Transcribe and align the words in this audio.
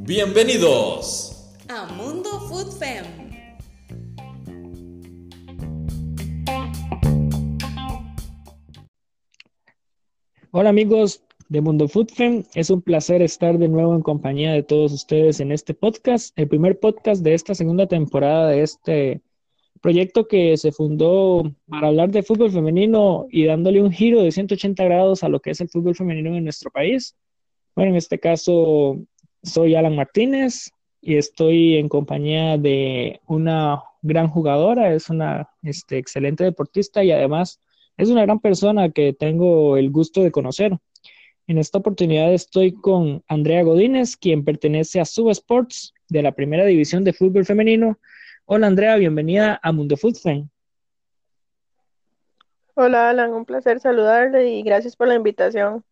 Bienvenidos 0.00 1.56
a 1.68 1.86
Mundo 1.94 2.28
Food 2.48 2.72
Fem. 2.78 3.06
Hola 10.50 10.68
amigos 10.68 11.22
de 11.48 11.60
Mundo 11.62 11.88
Food 11.88 12.08
Fem, 12.14 12.44
es 12.54 12.68
un 12.68 12.82
placer 12.82 13.22
estar 13.22 13.58
de 13.58 13.68
nuevo 13.68 13.94
en 13.94 14.02
compañía 14.02 14.52
de 14.52 14.62
todos 14.62 14.92
ustedes 14.92 15.40
en 15.40 15.52
este 15.52 15.72
podcast, 15.72 16.38
el 16.38 16.48
primer 16.48 16.78
podcast 16.78 17.22
de 17.22 17.32
esta 17.32 17.54
segunda 17.54 17.86
temporada 17.86 18.48
de 18.48 18.62
este 18.62 19.22
proyecto 19.80 20.28
que 20.28 20.56
se 20.56 20.72
fundó 20.72 21.52
para 21.68 21.88
hablar 21.88 22.10
de 22.10 22.22
fútbol 22.22 22.50
femenino 22.50 23.26
y 23.30 23.44
dándole 23.44 23.82
un 23.82 23.92
giro 23.92 24.22
de 24.22 24.32
180 24.32 24.84
grados 24.84 25.22
a 25.22 25.28
lo 25.28 25.40
que 25.40 25.50
es 25.50 25.60
el 25.60 25.68
fútbol 25.68 25.94
femenino 25.94 26.34
en 26.34 26.44
nuestro 26.44 26.70
país. 26.70 27.16
Bueno, 27.74 27.90
en 27.92 27.96
este 27.96 28.18
caso 28.18 28.98
soy 29.42 29.74
Alan 29.74 29.96
Martínez 29.96 30.70
y 31.00 31.16
estoy 31.16 31.76
en 31.76 31.88
compañía 31.88 32.58
de 32.58 33.20
una 33.26 33.82
gran 34.02 34.28
jugadora, 34.28 34.94
es 34.94 35.10
una 35.10 35.48
este, 35.62 35.98
excelente 35.98 36.44
deportista 36.44 37.04
y 37.04 37.12
además 37.12 37.60
es 37.96 38.08
una 38.08 38.22
gran 38.22 38.40
persona 38.40 38.90
que 38.90 39.12
tengo 39.12 39.76
el 39.76 39.90
gusto 39.90 40.22
de 40.22 40.30
conocer. 40.30 40.78
En 41.46 41.58
esta 41.58 41.78
oportunidad 41.78 42.32
estoy 42.32 42.72
con 42.72 43.22
Andrea 43.26 43.62
Godínez, 43.62 44.16
quien 44.16 44.44
pertenece 44.44 45.00
a 45.00 45.04
Sub 45.04 45.30
Sports 45.30 45.94
de 46.08 46.22
la 46.22 46.32
primera 46.32 46.64
división 46.64 47.04
de 47.04 47.12
fútbol 47.12 47.44
femenino. 47.44 47.98
Hola 48.50 48.68
Andrea, 48.68 48.96
bienvenida 48.96 49.60
a 49.62 49.72
Mundo 49.72 49.94
Fútbol. 49.98 50.48
Hola 52.72 53.10
Alan, 53.10 53.34
un 53.34 53.44
placer 53.44 53.78
saludarle 53.78 54.48
y 54.48 54.62
gracias 54.62 54.96
por 54.96 55.06
la 55.06 55.16
invitación. 55.16 55.84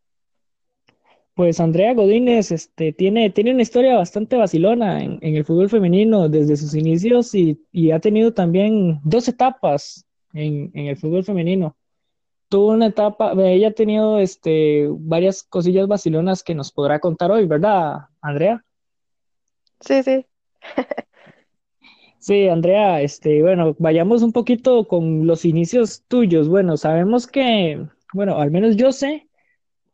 Pues 1.35 1.61
Andrea 1.61 1.93
Godínez 1.93 2.53
este, 2.53 2.95
tiene, 2.95 3.29
tiene 3.29 3.53
una 3.53 3.61
historia 3.61 3.97
bastante 3.97 4.37
vacilona 4.37 5.05
en, 5.05 5.19
el 5.21 5.45
fútbol 5.45 5.69
femenino 5.69 6.31
desde 6.31 6.57
sus 6.57 6.75
inicios 6.75 7.35
y, 7.35 7.61
ha 7.93 8.01
tenido 8.01 8.33
también 8.33 9.01
dos 9.05 9.29
etapas 9.29 10.07
en, 10.33 10.71
el 10.73 10.97
fútbol 10.97 11.25
femenino. 11.25 11.77
Tuvo 12.49 12.73
una 12.73 12.87
etapa, 12.87 13.35
ella 13.37 13.69
ha 13.69 13.73
tenido 13.73 14.19
este, 14.19 14.89
varias 14.93 15.43
cosillas 15.43 15.89
vacilonas 15.89 16.43
que 16.43 16.55
nos 16.55 16.73
podrá 16.73 17.01
contar 17.01 17.31
hoy, 17.31 17.47
¿verdad, 17.47 18.07
Andrea? 18.23 18.65
Sí, 19.81 20.03
sí. 20.03 20.25
sí, 22.27 22.49
Andrea, 22.49 23.01
este, 23.03 23.41
bueno, 23.43 23.77
vayamos 23.79 24.23
un 24.23 24.33
poquito 24.33 24.89
con 24.89 25.27
los 25.29 25.45
inicios 25.45 26.03
tuyos. 26.09 26.49
Bueno, 26.49 26.77
sabemos 26.77 27.29
que, 27.29 27.87
bueno, 28.13 28.39
al 28.39 28.51
menos 28.51 28.77
yo 28.77 28.91
sé 28.91 29.29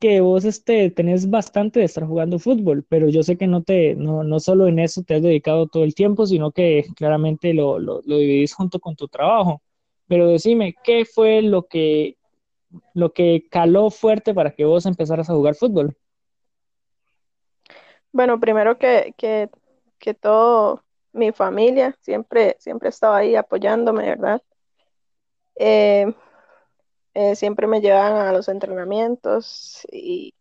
que 0.01 0.21
vos 0.23 0.45
este, 0.47 0.91
tenés 0.91 1.29
bastante 1.31 1.81
de 1.81 1.87
estar 1.87 2.07
jugando 2.07 2.39
fútbol, 2.39 2.85
pero 2.89 3.09
yo 3.11 3.23
sé 3.23 3.37
que 3.37 3.47
no 3.47 3.63
te, 3.63 3.95
no, 3.97 4.25
no 4.25 4.41
solo 4.41 4.67
en 4.67 4.79
eso 4.79 5.03
te 5.03 5.17
has 5.17 5.23
dedicado 5.23 5.67
todo 5.67 5.85
el 5.85 5.95
tiempo, 5.95 6.27
sino 6.27 6.53
que 6.53 6.87
claramente 6.97 7.53
lo, 7.55 7.79
lo, 7.79 8.01
lo 8.05 8.19
dividís 8.19 8.55
junto 8.55 8.81
con 8.81 8.97
tu 8.97 9.09
trabajo. 9.09 9.63
Pero 10.09 10.29
decime, 10.29 10.75
¿qué 10.83 11.05
fue 11.05 11.43
lo 11.43 11.67
que, 11.67 12.17
lo 12.95 13.13
que 13.13 13.47
caló 13.51 13.91
fuerte 13.91 14.33
para 14.33 14.53
que 14.53 14.65
vos 14.65 14.87
empezaras 14.87 15.29
a 15.29 15.35
jugar 15.35 15.55
fútbol? 15.55 15.97
Bueno, 18.11 18.41
primero 18.41 18.79
que, 18.79 19.15
que, 19.19 19.51
que 19.99 20.15
todo 20.15 20.83
mi 21.13 21.33
familia 21.33 21.97
siempre, 22.01 22.57
siempre 22.59 22.89
estaba 22.89 23.19
ahí 23.19 23.37
apoyándome, 23.37 24.05
¿verdad? 24.07 24.43
Eh, 25.57 26.15
eh, 27.15 27.37
siempre 27.37 27.67
me 27.67 27.81
llevaban 27.81 28.27
a 28.27 28.33
los 28.33 28.49
entrenamientos 28.49 29.87
y, 29.93 30.35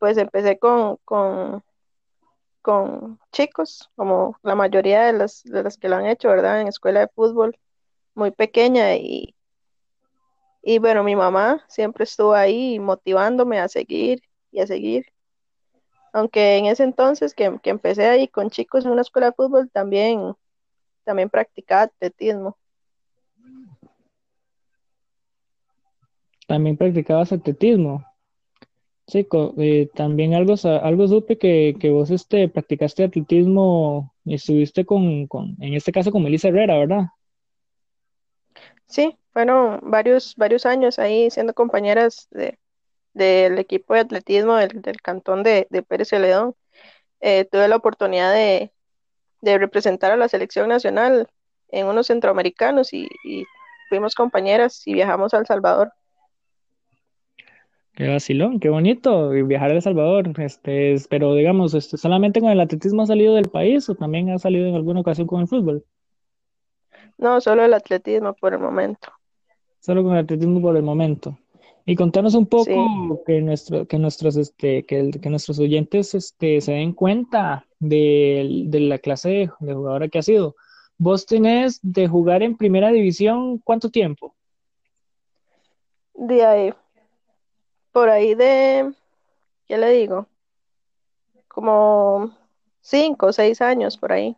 pues 0.00 0.16
empecé 0.18 0.58
con, 0.58 0.98
con, 1.04 1.62
chicos, 3.32 3.90
como 3.94 4.36
la 4.42 4.54
mayoría 4.54 5.04
de 5.04 5.12
las, 5.12 5.42
de 5.44 5.64
que 5.80 5.88
lo 5.88 5.96
han 5.96 6.06
hecho, 6.06 6.28
¿verdad? 6.28 6.60
En 6.60 6.68
escuela 6.68 7.00
de 7.00 7.08
fútbol, 7.08 7.58
muy 8.14 8.30
pequeña 8.32 8.96
y, 8.96 9.34
y 10.62 10.78
bueno, 10.78 11.04
mi 11.04 11.14
mamá 11.16 11.64
siempre 11.68 12.04
estuvo 12.04 12.34
ahí 12.34 12.78
motivándome 12.80 13.60
a 13.60 13.68
seguir 13.68 14.22
y 14.50 14.60
a 14.60 14.66
seguir. 14.66 15.06
Aunque 16.16 16.56
en 16.56 16.64
ese 16.64 16.82
entonces 16.82 17.34
que, 17.34 17.58
que 17.62 17.68
empecé 17.68 18.06
ahí 18.06 18.26
con 18.26 18.48
chicos 18.48 18.86
en 18.86 18.92
una 18.92 19.02
escuela 19.02 19.26
de 19.26 19.34
fútbol, 19.34 19.68
también, 19.70 20.32
también 21.04 21.28
practicaba 21.28 21.82
atletismo. 21.82 22.56
También 26.46 26.78
practicabas 26.78 27.32
atletismo. 27.32 28.02
Sí, 29.06 29.28
eh, 29.58 29.90
también 29.94 30.32
algo, 30.32 30.54
algo 30.64 31.06
supe 31.06 31.36
que, 31.36 31.76
que, 31.78 31.90
vos 31.90 32.10
este, 32.10 32.48
practicaste 32.48 33.04
atletismo 33.04 34.14
y 34.24 34.36
estuviste 34.36 34.86
con, 34.86 35.26
con, 35.26 35.54
en 35.60 35.74
este 35.74 35.92
caso 35.92 36.10
con 36.10 36.22
Melissa 36.22 36.48
Herrera, 36.48 36.78
¿verdad? 36.78 37.04
Sí, 38.86 39.18
fueron 39.34 39.80
varios, 39.82 40.34
varios 40.36 40.64
años 40.64 40.98
ahí 40.98 41.30
siendo 41.30 41.52
compañeras 41.52 42.26
de, 42.30 42.58
del 43.16 43.58
equipo 43.58 43.94
de 43.94 44.00
atletismo 44.00 44.56
del, 44.56 45.00
cantón 45.02 45.42
de, 45.42 45.66
Pérez 45.88 46.08
Celedón. 46.08 46.54
Eh, 47.20 47.46
tuve 47.50 47.66
la 47.66 47.76
oportunidad 47.76 48.32
de, 48.32 48.70
de, 49.40 49.58
representar 49.58 50.12
a 50.12 50.16
la 50.16 50.28
selección 50.28 50.68
nacional 50.68 51.28
en 51.68 51.86
unos 51.86 52.08
centroamericanos 52.08 52.92
y, 52.92 53.08
y 53.24 53.44
fuimos 53.88 54.14
compañeras 54.14 54.86
y 54.86 54.92
viajamos 54.92 55.32
a 55.32 55.38
El 55.38 55.46
Salvador. 55.46 55.92
Qué 57.94 58.06
vacilón, 58.08 58.60
qué 58.60 58.68
bonito 58.68 59.30
viajar 59.30 59.70
a 59.70 59.74
El 59.74 59.82
Salvador. 59.82 60.38
Este, 60.38 60.96
pero 61.08 61.34
digamos, 61.34 61.72
este, 61.72 61.96
¿solamente 61.96 62.42
con 62.42 62.50
el 62.50 62.60
atletismo 62.60 63.02
ha 63.02 63.06
salido 63.06 63.34
del 63.34 63.48
país 63.48 63.88
o 63.88 63.94
también 63.94 64.28
ha 64.28 64.38
salido 64.38 64.66
en 64.66 64.74
alguna 64.74 65.00
ocasión 65.00 65.26
con 65.26 65.40
el 65.40 65.48
fútbol? 65.48 65.86
No, 67.16 67.40
solo 67.40 67.64
el 67.64 67.72
atletismo 67.72 68.34
por 68.34 68.52
el 68.52 68.58
momento. 68.58 69.10
Solo 69.80 70.02
con 70.02 70.12
el 70.12 70.18
atletismo 70.18 70.60
por 70.60 70.76
el 70.76 70.82
momento. 70.82 71.38
Y 71.86 71.94
contanos 71.94 72.34
un 72.34 72.46
poco 72.46 73.22
que 73.24 73.40
nuestro, 73.40 73.86
que 73.86 73.98
nuestros, 73.98 74.36
este, 74.36 74.84
que, 74.84 75.10
que 75.10 75.30
nuestros 75.30 75.58
oyentes 75.58 76.14
este, 76.14 76.60
se 76.60 76.72
den 76.72 76.92
cuenta 76.92 77.64
de, 77.78 78.64
de 78.66 78.80
la 78.80 78.98
clase 78.98 79.28
de, 79.28 79.50
de 79.60 79.74
jugadora 79.74 80.08
que 80.08 80.18
ha 80.18 80.22
sido. 80.22 80.56
¿Vos 80.98 81.24
tenés 81.26 81.78
de 81.82 82.08
jugar 82.08 82.42
en 82.42 82.56
primera 82.56 82.90
división 82.90 83.58
cuánto 83.58 83.90
tiempo? 83.90 84.34
De 86.14 86.44
ahí 86.44 86.72
por 87.96 88.10
ahí 88.10 88.34
de, 88.34 88.92
¿qué 89.66 89.78
le 89.78 89.90
digo? 89.90 90.26
Como 91.48 92.30
cinco 92.82 93.28
o 93.28 93.32
seis 93.32 93.62
años 93.62 93.96
por 93.96 94.12
ahí. 94.12 94.36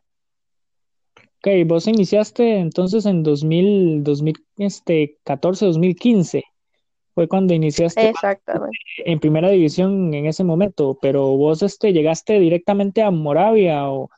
Ok, 1.17 1.49
vos 1.67 1.89
iniciaste 1.89 2.61
entonces 2.61 3.05
en 3.05 3.25
2000, 3.25 4.05
2014, 4.05 5.67
2015. 5.67 6.45
Fue 7.19 7.27
cuando 7.27 7.53
iniciaste 7.53 8.11
Exactamente. 8.11 8.79
en 8.99 9.19
primera 9.19 9.49
división 9.49 10.15
en 10.15 10.27
ese 10.27 10.45
momento, 10.45 10.97
pero 11.03 11.37
vos 11.37 11.65
este, 11.65 11.93
llegaste 11.93 12.39
directamente 12.39 13.03
a 13.03 13.11
Moravia 13.11 13.91
o, 13.91 14.09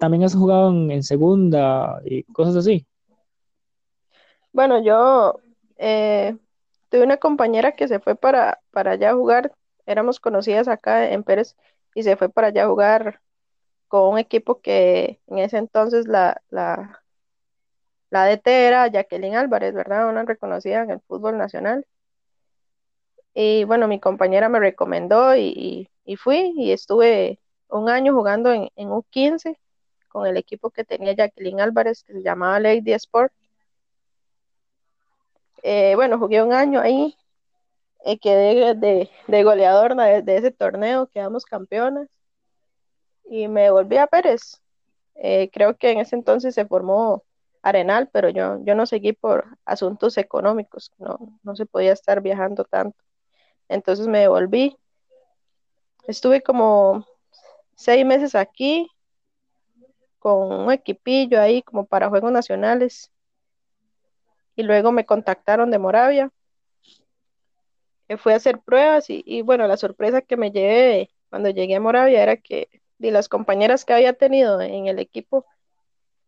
también 0.00 0.24
has 0.24 0.34
jugado 0.34 0.70
en, 0.70 1.02
segunda 1.02 2.00
y 2.06 2.22
cosas 2.32 2.56
así. 2.56 2.86
Bueno, 4.50 4.82
yo 4.82 5.40
eh, 5.76 6.38
tuve 6.88 7.02
una 7.02 7.18
compañera 7.18 7.72
que 7.72 7.86
se 7.86 8.00
fue 8.00 8.16
para, 8.16 8.62
para 8.70 8.92
allá 8.92 9.10
a 9.10 9.14
jugar, 9.14 9.52
éramos 9.84 10.18
conocidas 10.18 10.68
acá 10.68 11.10
en 11.10 11.24
Pérez, 11.24 11.54
y 11.94 12.02
se 12.02 12.16
fue 12.16 12.30
para 12.30 12.46
allá 12.46 12.64
a 12.64 12.68
jugar 12.68 13.20
con 13.88 14.10
un 14.14 14.18
equipo 14.18 14.62
que 14.62 15.20
en 15.26 15.36
ese 15.36 15.58
entonces 15.58 16.08
la, 16.08 16.40
la, 16.48 17.02
la 18.08 18.24
DT 18.24 18.46
era 18.46 18.86
Jacqueline 18.86 19.36
Álvarez, 19.36 19.74
¿verdad? 19.74 20.08
Una 20.08 20.22
reconocida 20.22 20.80
en 20.80 20.92
el 20.92 21.00
fútbol 21.00 21.36
nacional. 21.36 21.84
Y 23.40 23.62
bueno, 23.62 23.86
mi 23.86 24.00
compañera 24.00 24.48
me 24.48 24.58
recomendó 24.58 25.36
y, 25.36 25.88
fui 26.16 26.54
y 26.56 26.72
estuve 26.72 27.38
un 27.68 27.88
año 27.88 28.12
jugando 28.12 28.50
en, 28.52 28.68
en 28.74 28.88
U15 28.88 29.56
con 30.08 30.26
el 30.26 30.36
equipo 30.36 30.70
que 30.70 30.82
tenía 30.82 31.12
Jacqueline 31.14 31.60
Álvarez, 31.60 32.02
que 32.02 32.14
se 32.14 32.22
llamaba 32.22 32.58
Lady 32.58 32.92
Sport. 32.94 33.32
Eh, 35.62 35.94
bueno, 35.94 36.18
jugué 36.18 36.42
un 36.42 36.52
año 36.52 36.80
ahí, 36.80 37.16
eh, 38.04 38.18
quedé 38.18 38.74
de, 38.74 39.08
de 39.28 39.44
goleador 39.44 39.94
de, 39.94 40.36
ese 40.36 40.50
torneo, 40.50 41.06
quedamos 41.06 41.44
campeonas 41.44 42.08
y 43.30 43.46
me 43.46 43.70
volví 43.70 43.98
a 43.98 44.08
Pérez. 44.08 44.60
Eh, 45.14 45.48
creo 45.52 45.76
que 45.76 45.92
en 45.92 46.00
ese 46.00 46.16
entonces 46.16 46.56
se 46.56 46.66
formó 46.66 47.22
Arenal, 47.62 48.08
pero 48.12 48.30
yo, 48.30 48.58
no 48.58 48.86
seguí 48.86 49.12
por 49.12 49.44
asuntos 49.64 50.18
económicos, 50.18 50.90
no 50.98 51.54
se 51.54 51.66
podía 51.66 51.92
estar 51.92 52.20
viajando 52.20 52.64
tanto. 52.64 53.07
Entonces 53.68 54.06
me 54.06 54.20
devolví. 54.20 54.76
Estuve 56.06 56.42
como 56.42 57.06
seis 57.74 58.04
meses 58.04 58.34
aquí 58.34 58.90
con 60.18 60.52
un 60.52 60.72
equipillo 60.72 61.40
ahí 61.40 61.62
como 61.62 61.86
para 61.86 62.08
Juegos 62.08 62.32
Nacionales 62.32 63.12
y 64.56 64.62
luego 64.62 64.90
me 64.90 65.06
contactaron 65.06 65.70
de 65.70 65.78
Moravia 65.78 66.32
fui 68.16 68.32
a 68.32 68.36
hacer 68.36 68.60
pruebas 68.60 69.06
y, 69.08 69.42
bueno, 69.42 69.66
la 69.66 69.76
sorpresa 69.76 70.22
que 70.22 70.36
me 70.36 70.50
llevé 70.50 71.10
cuando 71.28 71.50
llegué 71.50 71.76
a 71.76 71.80
Moravia 71.80 72.22
era 72.22 72.36
que 72.38 72.68
de 72.96 73.10
las 73.10 73.28
compañeras 73.28 73.84
que 73.84 73.92
había 73.92 74.14
tenido 74.14 74.60
en 74.62 74.86
el 74.86 74.98
equipo 74.98 75.44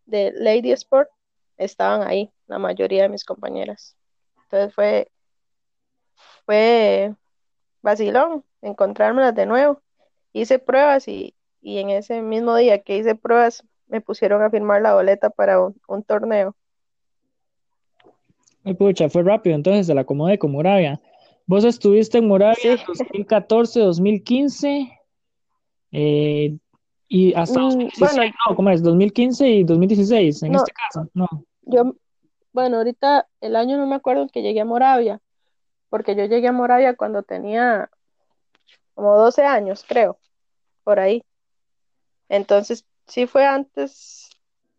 de 0.05 0.33
Lady 0.37 0.73
Sport 0.73 1.09
estaban 1.57 2.07
ahí, 2.07 2.31
la 2.47 2.59
mayoría 2.59 3.05
de 3.05 3.09
mis 3.09 3.25
compañeras. 3.25 3.97
Entonces 4.45 4.75
fue, 4.75 5.11
fue 6.45 7.15
vacilón 7.83 8.45
encontrármelas 8.63 9.35
de 9.35 9.47
nuevo. 9.47 9.81
Hice 10.33 10.59
pruebas 10.59 11.09
y, 11.09 11.35
y 11.61 11.79
en 11.79 11.91
ese 11.91 12.23
mismo 12.23 12.55
día 12.57 12.83
que 12.83 12.97
hice 12.99 13.15
pruebas 13.15 13.65
me 13.89 14.01
pusieron 14.01 14.43
a 14.43 14.51
firmar 14.51 14.83
la 14.83 14.95
boleta 14.95 15.31
para 15.31 15.61
un, 15.61 15.77
un 15.89 16.03
torneo. 16.05 16.55
Ay, 18.65 18.75
pucha, 18.75 19.09
fue 19.09 19.23
rápido, 19.23 19.57
entonces 19.57 19.87
se 19.87 19.95
la 19.95 20.03
acomodé 20.03 20.39
con 20.39 20.53
Moravia. 20.53 21.01
Vos 21.47 21.65
estuviste 21.65 22.19
en 22.19 22.29
Moravia 22.29 22.77
Sí. 22.77 22.85
2014, 22.87 23.81
2015 23.81 24.89
eh, 25.93 26.57
y 27.09 27.35
hasta 27.35 27.59
Mm, 27.59 27.63
2016, 27.63 27.99
bueno, 28.17 28.33
no, 28.49 28.57
¿cómo 28.57 28.71
es? 28.71 28.83
2015 28.83 29.49
y 29.49 29.65
2016 29.65 30.43
en 30.45 30.53
no, 30.53 30.59
este 30.59 30.73
caso, 30.73 31.09
no. 31.15 31.27
yo, 31.63 31.95
bueno, 32.53 32.77
ahorita 32.77 33.27
el 33.41 33.57
año 33.57 33.77
no 33.79 33.87
me 33.87 33.97
acuerdo 33.97 34.23
en 34.23 34.29
que 34.29 34.43
llegué 34.43 34.61
a 34.61 34.65
Moravia, 34.65 35.21
porque 35.91 36.15
yo 36.17 36.25
llegué 36.25 36.49
a 36.49 36.53
Moravia 36.53 36.97
cuando 36.97 37.23
tenía 37.23 37.91
como 38.95 39.17
12 39.19 39.45
años, 39.45 39.85
creo, 39.87 40.19
por 40.85 41.01
ahí. 41.01 41.25
Entonces, 42.29 42.87
sí 43.07 43.27
fue 43.27 43.45
antes 43.45 44.31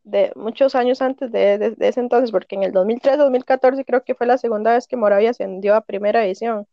de, 0.03 0.31
muchos 0.35 0.73
años 0.73 1.01
antes 1.01 1.31
de, 1.31 1.57
de- 1.57 1.71
de 1.71 1.87
ese 1.87 1.99
entonces, 1.99 2.31
porque 2.31 2.55
en 2.55 2.63
el 2.63 2.71
2003-2014 2.71 3.85
creo 3.85 4.03
que 4.03 4.15
fue 4.15 4.25
la 4.25 4.37
segunda 4.37 4.73
vez 4.73 4.87
que 4.87 4.95
Moravia 4.95 5.31
ascendió 5.31 5.75
a 5.75 5.81
primera 5.81 6.21
división. 6.21 6.65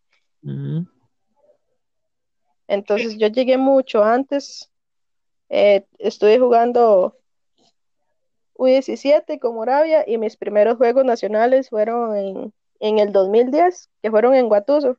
Mm. 0.42 0.82
Entonces, 2.68 3.16
yo 3.16 3.28
llegué 3.28 3.56
mucho 3.56 4.04
antes, 4.04 4.70
eh, 5.48 5.86
estuve 5.98 6.38
jugando 6.38 7.16
U17 8.54 9.38
con 9.38 9.54
Moravia 9.54 10.04
y 10.06 10.18
mis 10.18 10.36
primeros 10.36 10.76
juegos 10.76 11.04
nacionales 11.04 11.70
fueron 11.70 12.16
en, 12.16 12.52
en 12.80 12.98
el 12.98 13.12
2010, 13.12 13.90
que 14.02 14.10
fueron 14.10 14.34
en 14.34 14.48
Guatuso, 14.48 14.98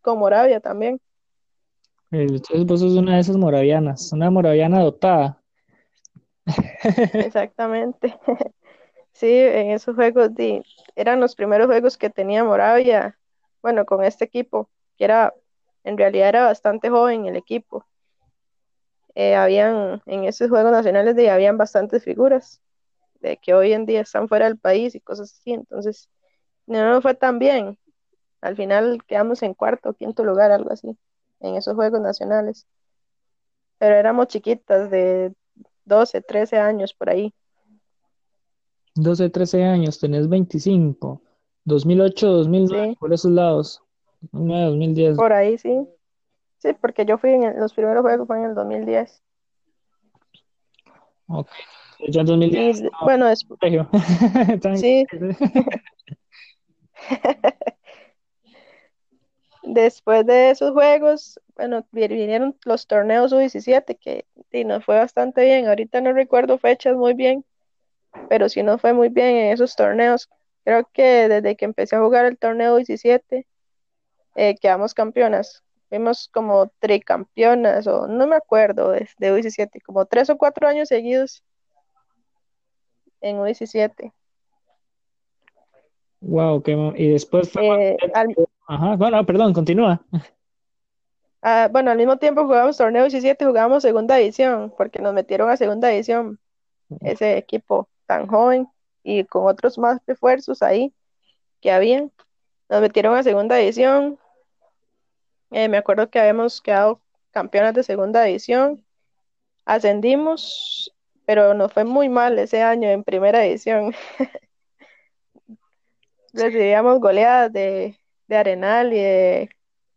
con 0.00 0.18
Moravia 0.18 0.60
también. 0.60 1.00
Eh, 2.10 2.22
Entonces 2.22 2.64
vos 2.66 2.80
sos 2.80 2.94
una 2.94 3.14
de 3.14 3.20
esas 3.20 3.36
moravianas, 3.36 4.12
una 4.12 4.30
moraviana 4.30 4.80
dotada. 4.82 5.42
Exactamente. 7.14 8.14
Sí, 9.12 9.26
en 9.28 9.72
esos 9.72 9.96
juegos 9.96 10.32
di- 10.36 10.62
eran 10.94 11.18
los 11.18 11.34
primeros 11.34 11.66
juegos 11.66 11.98
que 11.98 12.08
tenía 12.08 12.44
Moravia, 12.44 13.18
bueno, 13.60 13.84
con 13.84 14.04
este 14.04 14.24
equipo, 14.26 14.70
que 14.96 15.06
era, 15.06 15.34
en 15.82 15.98
realidad 15.98 16.28
era 16.28 16.44
bastante 16.44 16.88
joven 16.88 17.26
el 17.26 17.34
equipo. 17.34 17.84
Eh, 19.16 19.34
habían, 19.34 20.02
en 20.06 20.22
esos 20.24 20.48
juegos 20.48 20.70
nacionales 20.70 21.16
de, 21.16 21.30
habían 21.30 21.58
bastantes 21.58 22.04
figuras 22.04 22.62
de 23.20 23.38
que 23.38 23.54
hoy 23.54 23.72
en 23.72 23.86
día 23.86 24.02
están 24.02 24.28
fuera 24.28 24.44
del 24.46 24.58
país 24.58 24.94
y 24.94 25.00
cosas 25.00 25.32
así, 25.32 25.52
entonces 25.52 26.08
no 26.68 26.90
nos 26.90 27.02
fue 27.02 27.14
tan 27.14 27.38
bien. 27.38 27.78
Al 28.40 28.54
final 28.56 29.02
quedamos 29.06 29.42
en 29.42 29.54
cuarto 29.54 29.90
o 29.90 29.94
quinto 29.94 30.22
lugar, 30.24 30.50
algo 30.52 30.70
así, 30.72 30.96
en 31.40 31.56
esos 31.56 31.74
juegos 31.74 32.00
nacionales. 32.00 32.66
Pero 33.78 33.94
éramos 33.96 34.28
chiquitas, 34.28 34.90
de 34.90 35.32
12, 35.84 36.20
13 36.20 36.58
años 36.58 36.94
por 36.94 37.10
ahí. 37.10 37.32
12, 38.94 39.30
13 39.30 39.64
años, 39.64 39.98
tenés 39.98 40.28
25. 40.28 41.22
2008, 41.64 42.26
2009, 42.28 42.88
Sí, 42.90 42.96
por 42.98 43.12
esos 43.12 43.30
lados. 43.30 43.82
2009, 44.32 44.64
2010. 44.70 45.16
por 45.16 45.32
ahí 45.32 45.58
sí. 45.58 45.86
Sí, 46.58 46.70
porque 46.80 47.04
yo 47.04 47.18
fui 47.18 47.30
en 47.30 47.44
el- 47.44 47.56
los 47.60 47.72
primeros 47.72 48.02
juegos, 48.02 48.26
fue 48.26 48.38
en 48.38 48.44
el 48.46 48.54
2010. 48.54 49.22
Ok. 51.28 51.48
Ya 52.08 52.20
en 52.22 52.26
2010 52.26 52.80
Y 52.80 52.88
bueno, 53.04 53.26
des- 53.26 53.44
en 53.44 53.52
el 53.52 53.58
colegio. 53.58 53.88
Estaba 54.54 54.74
en 54.74 54.80
sí. 54.80 55.06
después 59.62 60.26
de 60.26 60.50
esos 60.50 60.72
juegos, 60.72 61.40
bueno, 61.56 61.86
vi- 61.92 62.08
vinieron 62.08 62.56
los 62.64 62.86
torneos 62.86 63.32
U17 63.32 63.96
que 63.96 64.26
sí, 64.50 64.64
nos 64.64 64.84
fue 64.84 64.96
bastante 64.96 65.44
bien. 65.44 65.66
Ahorita 65.68 66.00
no 66.00 66.12
recuerdo 66.12 66.58
fechas 66.58 66.96
muy 66.96 67.14
bien, 67.14 67.44
pero 68.28 68.48
sí 68.50 68.62
nos 68.64 68.80
fue 68.80 68.94
muy 68.94 69.08
bien 69.10 69.36
en 69.36 69.52
esos 69.52 69.76
torneos. 69.76 70.30
Creo 70.64 70.88
que 70.92 71.28
desde 71.28 71.56
que 71.56 71.66
empecé 71.66 71.96
a 71.96 72.00
jugar 72.02 72.26
el 72.26 72.38
torneo 72.38 72.76
U17, 72.76 73.46
eh, 74.36 74.56
quedamos 74.60 74.94
campeonas. 74.94 75.64
Fuimos 75.90 76.28
como 76.32 76.68
tricampeonas, 76.80 77.86
o 77.88 78.08
no 78.08 78.26
me 78.28 78.36
acuerdo 78.36 78.92
de, 78.92 79.08
de 79.18 79.32
U17, 79.32 79.80
como 79.82 80.06
tres 80.06 80.30
o 80.30 80.38
cuatro 80.38 80.68
años 80.68 80.88
seguidos 80.88 81.44
en 83.20 83.38
U17. 83.40 84.14
Wow, 86.20 86.62
qué 86.62 86.72
y 86.96 87.10
después 87.10 87.50
fue 87.50 87.92
Eh, 87.92 87.96
al, 88.14 88.34
Ajá, 88.66 88.96
bueno, 88.96 89.24
perdón, 89.24 89.54
continúa. 89.54 90.04
ah, 91.42 91.68
bueno, 91.72 91.90
al 91.90 91.96
mismo 91.96 92.18
tiempo 92.18 92.44
jugábamos 92.44 92.76
torneo 92.76 93.04
17, 93.04 93.44
jugábamos 93.46 93.82
segunda 93.82 94.16
división, 94.16 94.72
porque 94.76 95.00
nos 95.00 95.14
metieron 95.14 95.48
a 95.48 95.56
segunda 95.56 95.88
división 95.88 96.38
ese 97.00 97.38
equipo 97.38 97.88
tan 98.06 98.26
joven 98.26 98.68
y 99.02 99.24
con 99.24 99.46
otros 99.46 99.78
más 99.78 100.00
refuerzos 100.06 100.62
ahí 100.62 100.92
que 101.60 101.70
habían. 101.72 102.12
Nos 102.68 102.80
metieron 102.82 103.16
a 103.16 103.22
segunda 103.22 103.56
división. 103.56 104.18
Eh, 105.50 105.68
me 105.68 105.78
acuerdo 105.78 106.10
que 106.10 106.18
habíamos 106.20 106.60
quedado 106.60 107.00
campeonas 107.30 107.74
de 107.74 107.82
segunda 107.82 108.22
división. 108.24 108.84
Ascendimos, 109.64 110.94
pero 111.24 111.54
nos 111.54 111.72
fue 111.72 111.84
muy 111.84 112.08
mal 112.08 112.38
ese 112.38 112.62
año 112.62 112.88
en 112.90 113.04
primera 113.04 113.40
división. 113.40 113.94
Recibíamos 116.32 117.00
goleadas 117.00 117.52
de, 117.52 117.96
de 118.26 118.36
Arenal 118.36 118.92
y 118.92 118.96
de, 118.96 119.50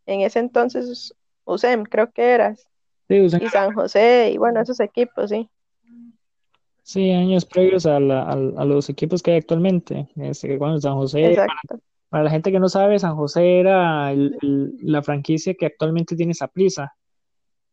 en 0.05 0.21
ese 0.21 0.39
entonces, 0.39 1.13
USEM, 1.45 1.83
creo 1.83 2.11
que 2.11 2.23
era, 2.31 2.55
Sí, 3.07 3.19
usan- 3.21 3.43
y 3.43 3.47
San 3.49 3.73
José, 3.73 4.31
y 4.33 4.37
bueno, 4.37 4.61
esos 4.61 4.79
equipos, 4.79 5.29
sí. 5.29 5.49
sí, 6.83 7.11
años 7.11 7.45
previos 7.45 7.85
a, 7.85 7.99
la- 7.99 8.23
al- 8.23 8.53
a 8.57 8.65
los 8.65 8.89
equipos 8.89 9.21
que 9.21 9.31
hay 9.31 9.37
actualmente. 9.37 10.07
Este, 10.15 10.57
bueno, 10.57 10.79
San 10.79 10.95
José, 10.95 11.37
para 12.09 12.23
la 12.23 12.29
gente 12.29 12.51
que 12.51 12.59
no 12.59 12.69
sabe, 12.69 12.99
San 12.99 13.15
José 13.15 13.59
era 13.59 14.11
el- 14.11 14.37
el- 14.41 14.73
la 14.81 15.01
franquicia 15.01 15.53
que 15.53 15.65
actualmente 15.65 16.15
tiene 16.15 16.33
Saprissa. 16.33 16.93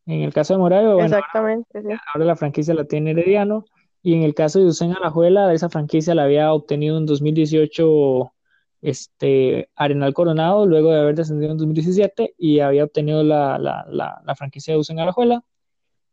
En 0.06 0.23
el 0.23 0.33
caso 0.33 0.54
de 0.54 0.59
Moravia, 0.59 0.94
bueno, 0.94 1.04
exactamente, 1.04 1.83
sí. 1.83 1.88
ahora 2.14 2.25
la 2.25 2.37
franquicia 2.37 2.75
la 2.75 2.85
tiene 2.85 3.11
Herediano. 3.12 3.64
Y 4.02 4.14
en 4.14 4.23
el 4.23 4.35
caso 4.35 4.59
de 4.61 4.66
Usain 4.66 4.92
Alajuela, 4.92 5.52
esa 5.52 5.68
franquicia 5.68 6.14
la 6.14 6.23
había 6.25 6.52
obtenido 6.52 6.97
en 6.99 7.04
2018 7.06 8.33
este, 8.82 9.68
Arenal 9.75 10.14
Coronado, 10.14 10.66
luego 10.66 10.92
de 10.92 11.00
haber 11.00 11.14
descendido 11.14 11.52
en 11.52 11.58
2017, 11.58 12.35
y 12.38 12.61
había 12.61 12.85
obtenido 12.85 13.23
la, 13.23 13.58
la, 13.58 13.87
la, 13.90 14.23
la 14.25 14.35
franquicia 14.35 14.75
de 14.75 14.80
Usain 14.80 15.00
Alajuela. 15.00 15.42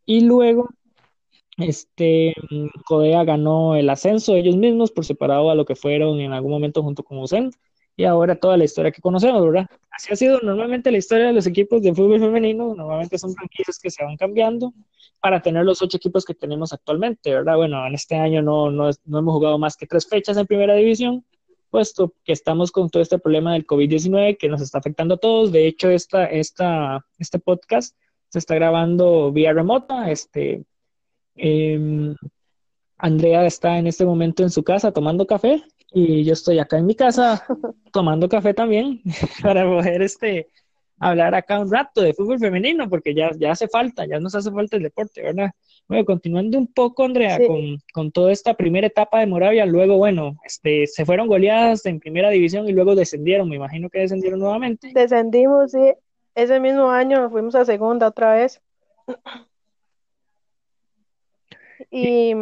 Y 0.06 0.22
luego, 0.22 0.70
este, 1.58 2.34
Codea 2.86 3.24
ganó 3.24 3.76
el 3.76 3.90
ascenso 3.90 4.36
ellos 4.36 4.58
mismos 4.58 4.92
por 4.92 5.06
separado 5.06 5.50
a 5.50 5.56
lo 5.56 5.66
que 5.66 5.76
fueron 5.76 6.20
en 6.20 6.34
algún 6.34 6.52
momento 6.52 6.84
junto 6.84 7.04
con 7.04 7.20
Usain. 7.20 7.52
Y 7.98 8.04
ahora 8.04 8.36
toda 8.36 8.58
la 8.58 8.66
historia 8.66 8.92
que 8.92 9.02
conocemos, 9.02 9.42
¿verdad? 9.42 9.68
Así 9.90 10.12
ha 10.12 10.18
sido 10.18 10.42
normalmente 10.42 10.92
la 10.92 10.98
historia 10.98 11.28
de 11.28 11.34
los 11.34 11.48
equipos 11.48 11.82
de 11.82 11.94
fútbol 11.94 12.20
femenino. 12.20 12.76
Normalmente 12.76 13.18
son 13.18 13.34
franquicias 13.34 13.80
que 13.80 13.90
se 13.90 14.04
van 14.04 14.18
cambiando 14.18 14.74
para 15.22 15.42
tener 15.42 15.64
los 15.64 15.82
ocho 15.82 15.96
equipos 15.96 16.26
que 16.26 16.34
tenemos 16.34 16.74
actualmente, 16.74 17.34
¿verdad? 17.34 17.56
Bueno, 17.56 17.88
en 17.88 17.96
este 17.96 18.16
año 18.16 18.42
no, 18.42 18.70
no, 18.70 18.90
no 19.06 19.20
hemos 19.20 19.34
jugado 19.34 19.58
más 19.58 19.78
que 19.78 19.88
tres 19.88 20.08
fechas 20.08 20.36
en 20.36 20.46
primera 20.46 20.76
división, 20.76 21.26
puesto 21.76 22.14
que 22.24 22.32
estamos 22.32 22.72
con 22.72 22.90
todo 22.90 23.04
este 23.04 23.20
problema 23.20 23.52
del 23.52 23.68
COVID-19 23.68 24.38
que 24.38 24.48
nos 24.48 24.62
está 24.62 24.78
afectando 24.78 25.16
a 25.16 25.18
todos. 25.18 25.52
De 25.52 25.68
hecho, 25.68 25.90
esta, 25.90 26.24
esta, 26.24 27.06
este 27.20 27.38
podcast 27.38 27.98
se 28.30 28.40
está 28.40 28.56
grabando 28.56 29.30
vía 29.34 29.52
remota. 29.52 30.10
Este, 30.10 30.64
em, 31.36 32.16
Andrea 32.98 33.46
está 33.46 33.78
en 33.78 33.88
este 33.88 34.06
momento 34.06 34.42
en 34.42 34.52
su 34.52 34.64
casa 34.64 34.94
tomando 34.94 35.28
café 35.28 35.66
y 35.92 36.24
yo 36.24 36.32
estoy 36.32 36.60
acá 36.60 36.78
en 36.78 36.86
mi 36.86 36.96
casa 36.96 37.46
tomando 37.92 38.30
café 38.30 38.54
también 38.54 39.02
para 39.44 39.66
poder 39.66 40.02
este, 40.02 40.48
hablar 40.98 41.36
acá 41.36 41.60
un 41.60 41.70
rato 41.70 42.00
de 42.02 42.14
fútbol 42.14 42.40
femenino 42.40 42.90
porque 42.90 43.14
ya, 43.14 43.32
ya 43.38 43.52
hace 43.52 43.68
falta, 43.68 44.06
ya 44.06 44.18
nos 44.22 44.34
hace 44.34 44.50
falta 44.50 44.78
el 44.78 44.84
deporte, 44.84 45.22
¿verdad? 45.24 45.52
Bueno, 45.88 46.04
continuando 46.04 46.58
un 46.58 46.68
poco, 46.68 47.04
Andrea, 47.04 47.38
Sí. 47.38 47.46
con, 47.48 47.78
con 47.94 48.12
toda 48.12 48.32
esta 48.32 48.56
primera 48.56 48.88
etapa 48.88 49.20
de 49.20 49.28
Moravia, 49.28 49.66
luego, 49.68 49.98
bueno, 49.98 50.36
este, 50.44 50.88
se 50.88 51.06
fueron 51.06 51.28
goleadas 51.28 51.86
en 51.86 52.00
primera 52.00 52.30
división 52.30 52.68
y 52.68 52.72
luego 52.72 52.96
descendieron, 52.96 53.48
me 53.48 53.58
imagino 53.58 53.90
que 53.90 54.00
descendieron 54.00 54.40
nuevamente. 54.40 54.92
Descendimos, 54.94 55.72
sí. 55.72 55.94
Ese 56.34 56.60
mismo 56.60 56.90
año 56.90 57.22
nos 57.22 57.32
fuimos 57.32 57.56
a 57.56 57.66
segunda 57.66 58.08
otra 58.08 58.34
vez. 58.34 58.62
Y 61.92 62.34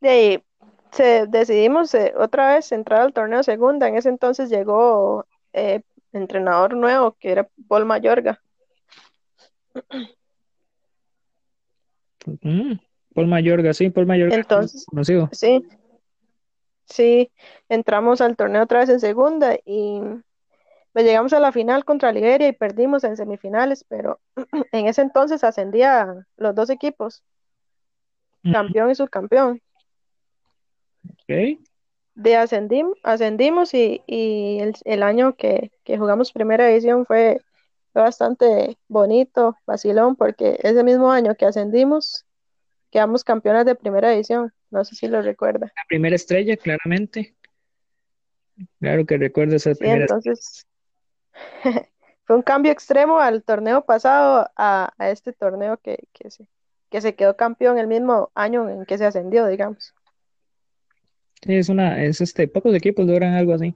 de 0.00 0.08
ahí 0.08 0.44
se, 0.90 1.26
decidimos 1.26 1.94
eh, 1.94 2.12
otra 2.16 2.54
vez 2.54 2.72
entrar 2.72 3.02
al 3.02 3.12
torneo 3.12 3.42
segunda. 3.42 3.88
En 3.88 3.96
ese 3.96 4.08
entonces 4.08 4.50
llegó 4.50 5.24
eh, 5.52 5.82
entrenador 6.12 6.74
nuevo, 6.74 7.12
que 7.12 7.30
era 7.30 7.48
Paul 7.68 7.84
Mayorga. 7.86 8.42
Mm, 12.42 12.74
Paul 13.14 13.26
Mayorga, 13.26 13.72
sí, 13.74 13.90
Paul 13.90 14.06
Mayorga. 14.06 14.36
Entonces, 14.36 14.84
conocido. 14.86 15.28
sí, 15.32 15.64
sí, 16.86 17.30
entramos 17.68 18.20
al 18.20 18.36
torneo 18.36 18.62
otra 18.62 18.80
vez 18.80 18.88
en 18.88 19.00
segunda 19.00 19.56
y 19.64 20.00
pues, 20.92 21.04
llegamos 21.04 21.32
a 21.32 21.40
la 21.40 21.52
final 21.52 21.84
contra 21.84 22.12
Liberia 22.12 22.48
y 22.48 22.52
perdimos 22.52 23.04
en 23.04 23.16
semifinales, 23.16 23.84
pero 23.88 24.20
en 24.72 24.86
ese 24.86 25.02
entonces 25.02 25.44
ascendían 25.44 26.26
los 26.36 26.54
dos 26.54 26.70
equipos, 26.70 27.22
campeón 28.52 28.90
y 28.90 28.94
subcampeón. 28.94 29.60
ok. 31.10 31.58
De 32.14 32.36
ascendim- 32.36 32.94
ascendimos 33.04 33.74
y, 33.74 34.02
y 34.06 34.58
el, 34.60 34.74
el 34.84 35.02
año 35.02 35.36
que, 35.36 35.70
que 35.84 35.98
jugamos 35.98 36.32
primera 36.32 36.66
división 36.66 37.06
fue, 37.06 37.40
fue 37.98 38.04
bastante 38.04 38.78
bonito, 38.86 39.56
vacilón, 39.66 40.14
porque 40.14 40.56
ese 40.62 40.84
mismo 40.84 41.10
año 41.10 41.34
que 41.34 41.46
ascendimos, 41.46 42.24
quedamos 42.92 43.24
campeonas 43.24 43.66
de 43.66 43.74
primera 43.74 44.10
división. 44.10 44.52
No 44.70 44.84
sé 44.84 44.94
si 44.94 45.08
lo 45.08 45.20
recuerda. 45.20 45.66
La 45.66 45.82
primera 45.88 46.14
estrella, 46.14 46.56
claramente. 46.56 47.34
Claro 48.78 49.04
que 49.04 49.18
recuerdo 49.18 49.56
esa 49.56 49.74
Sí, 49.74 49.80
primera 49.80 50.02
entonces 50.02 50.64
fue 52.24 52.36
un 52.36 52.42
cambio 52.42 52.70
extremo 52.70 53.18
al 53.18 53.42
torneo 53.42 53.84
pasado 53.84 54.48
a, 54.56 54.92
a 54.96 55.10
este 55.10 55.32
torneo 55.32 55.78
que, 55.78 55.98
que 56.12 56.30
se, 56.30 56.46
que 56.90 57.00
se 57.00 57.16
quedó 57.16 57.36
campeón 57.36 57.78
el 57.78 57.88
mismo 57.88 58.30
año 58.36 58.68
en 58.68 58.84
que 58.84 58.96
se 58.96 59.06
ascendió, 59.06 59.48
digamos. 59.48 59.92
Sí, 61.42 61.56
es 61.56 61.68
una, 61.68 62.00
es 62.04 62.20
este, 62.20 62.46
pocos 62.46 62.76
equipos 62.76 63.06
logran 63.06 63.34
algo 63.34 63.54
así. 63.54 63.74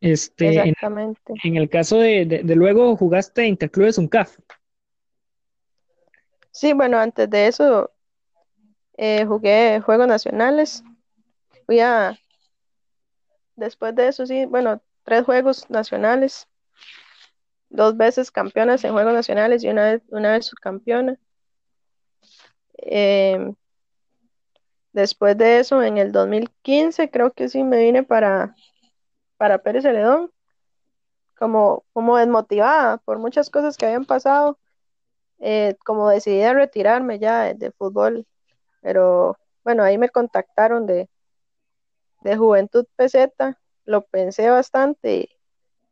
Este, 0.00 0.46
en, 0.46 0.68
Exactamente. 0.68 1.34
en 1.42 1.56
el 1.56 1.68
caso 1.68 1.98
de, 1.98 2.24
de, 2.24 2.42
de 2.42 2.56
luego 2.56 2.96
jugaste 2.96 3.46
Interclubes 3.46 3.98
UNCAF. 3.98 4.38
Sí, 6.50 6.72
bueno, 6.72 6.98
antes 6.98 7.30
de 7.30 7.46
eso 7.46 7.90
eh, 8.96 9.24
jugué 9.24 9.80
Juegos 9.80 10.08
Nacionales. 10.08 10.84
Fui 11.64 11.80
a, 11.80 12.18
después 13.56 13.94
de 13.94 14.08
eso, 14.08 14.26
sí, 14.26 14.44
bueno, 14.46 14.82
tres 15.04 15.24
Juegos 15.24 15.70
Nacionales, 15.70 16.48
dos 17.70 17.96
veces 17.96 18.30
campeonas 18.30 18.84
en 18.84 18.92
Juegos 18.92 19.14
Nacionales 19.14 19.64
y 19.64 19.68
una 19.68 19.84
vez, 19.84 20.02
una 20.08 20.32
vez 20.32 20.46
subcampeona. 20.46 21.18
Em, 22.76 23.54
después 24.92 25.38
de 25.38 25.60
eso, 25.60 25.82
en 25.82 25.98
el 25.98 26.12
2015, 26.12 27.10
creo 27.10 27.32
que 27.32 27.48
sí 27.48 27.62
me 27.62 27.78
vine 27.78 28.02
para, 28.02 28.54
para 29.40 29.62
Pérez 29.62 29.84
Celedón, 29.84 30.30
como, 31.38 31.86
como 31.94 32.18
desmotivada 32.18 32.98
por 32.98 33.18
muchas 33.18 33.48
cosas 33.48 33.78
que 33.78 33.86
habían 33.86 34.04
pasado, 34.04 34.58
eh, 35.38 35.76
como 35.82 36.10
decidí 36.10 36.42
a 36.42 36.52
retirarme 36.52 37.18
ya 37.18 37.54
de, 37.54 37.70
fútbol, 37.70 38.26
pero 38.82 39.38
bueno, 39.64 39.82
ahí 39.82 39.96
me 39.96 40.10
contactaron 40.10 40.84
de, 40.84 41.08
de 42.20 42.36
Juventud 42.36 42.84
PZ, 42.96 43.56
lo 43.86 44.02
pensé 44.02 44.50
bastante 44.50 45.16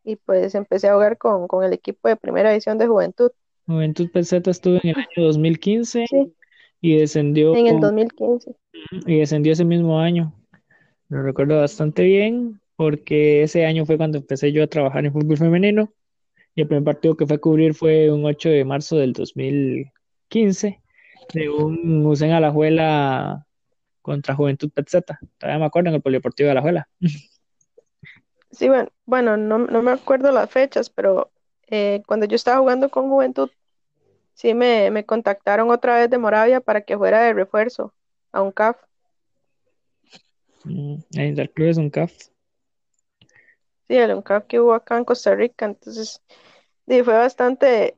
y, 0.04 0.12
y 0.12 0.16
pues 0.16 0.54
empecé 0.54 0.88
a 0.88 0.92
jugar 0.92 1.16
con, 1.16 1.48
con 1.48 1.64
el 1.64 1.72
equipo 1.72 2.06
de 2.08 2.16
primera 2.16 2.50
división 2.50 2.76
de 2.76 2.86
Juventud. 2.86 3.30
Juventud 3.66 4.10
Peseta 4.12 4.50
estuvo 4.50 4.74
en 4.74 4.90
el 4.90 4.96
año 4.96 5.26
2015 5.26 6.04
Sí, 6.06 6.34
y 6.82 6.98
descendió, 6.98 7.56
en 7.56 7.66
el 7.66 7.80
2015. 7.80 8.54
y 9.06 9.20
descendió 9.20 9.54
ese 9.54 9.64
mismo 9.64 10.00
año. 10.00 10.34
Lo 11.08 11.22
recuerdo 11.22 11.58
bastante 11.58 12.02
bien 12.02 12.60
porque 12.78 13.42
ese 13.42 13.66
año 13.66 13.84
fue 13.84 13.96
cuando 13.96 14.18
empecé 14.18 14.52
yo 14.52 14.62
a 14.62 14.68
trabajar 14.68 15.04
en 15.04 15.12
fútbol 15.12 15.36
femenino 15.36 15.92
y 16.54 16.60
el 16.60 16.68
primer 16.68 16.84
partido 16.84 17.16
que 17.16 17.26
fue 17.26 17.34
a 17.34 17.40
cubrir 17.40 17.74
fue 17.74 18.08
un 18.08 18.24
8 18.24 18.50
de 18.50 18.64
marzo 18.64 18.96
del 18.96 19.14
2015 19.14 20.80
de 21.34 21.50
un 21.50 22.06
Usain 22.06 22.30
Alajuela 22.30 23.44
contra 24.00 24.36
Juventud 24.36 24.70
Petzeta. 24.70 25.18
Todavía 25.38 25.58
me 25.58 25.64
acuerdo 25.64 25.88
en 25.88 25.96
el 25.96 26.02
Polideportivo 26.02 26.46
de 26.46 26.52
Alajuela. 26.52 26.88
Sí, 28.52 28.68
bueno, 28.68 28.90
bueno, 29.06 29.36
no, 29.36 29.58
no 29.58 29.82
me 29.82 29.90
acuerdo 29.90 30.30
las 30.30 30.48
fechas, 30.48 30.88
pero 30.88 31.32
eh, 31.66 32.02
cuando 32.06 32.26
yo 32.26 32.36
estaba 32.36 32.60
jugando 32.60 32.90
con 32.90 33.08
Juventud, 33.08 33.50
sí 34.34 34.54
me, 34.54 34.92
me 34.92 35.04
contactaron 35.04 35.68
otra 35.72 35.96
vez 35.96 36.10
de 36.10 36.18
Moravia 36.18 36.60
para 36.60 36.82
que 36.82 36.96
fuera 36.96 37.22
de 37.22 37.32
refuerzo 37.32 37.92
a 38.30 38.40
un 38.40 38.52
CAF. 38.52 38.76
Mm, 40.62 40.98
En 41.14 41.26
Interclubes 41.26 41.76
UNCAF. 41.76 42.12
Sí, 43.88 43.96
el 43.96 44.12
UNCAF 44.14 44.44
que 44.46 44.60
hubo 44.60 44.74
acá 44.74 44.98
en 44.98 45.04
Costa 45.04 45.34
Rica, 45.34 45.64
entonces 45.66 46.22
sí, 46.88 47.02
fue 47.04 47.14
bastante 47.14 47.96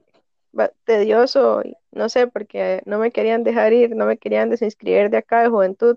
ba- 0.53 0.73
tedioso, 0.85 1.63
no 1.93 2.09
sé, 2.09 2.29
porque 2.29 2.83
no 2.87 2.99
me 2.99 3.13
querían 3.13 3.45
dejar 3.45 3.73
ir, 3.73 3.97
no 3.97 4.07
me 4.07 4.19
querían 4.19 4.51
desinscribir 4.51 5.11
de 5.11 5.19
acá 5.19 5.43
de 5.43 5.49
Juventud, 5.51 5.97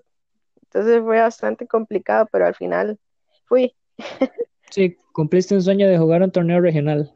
entonces 0.64 1.02
fue 1.02 1.20
bastante 1.20 1.66
complicado, 1.68 2.28
pero 2.32 2.46
al 2.46 2.54
final 2.56 2.98
fui. 3.46 3.76
Sí, 4.70 4.98
cumpliste 5.12 5.54
un 5.54 5.62
sueño 5.62 5.88
de 5.88 5.96
jugar 5.96 6.22
un 6.22 6.30
torneo 6.30 6.60
regional. 6.60 7.14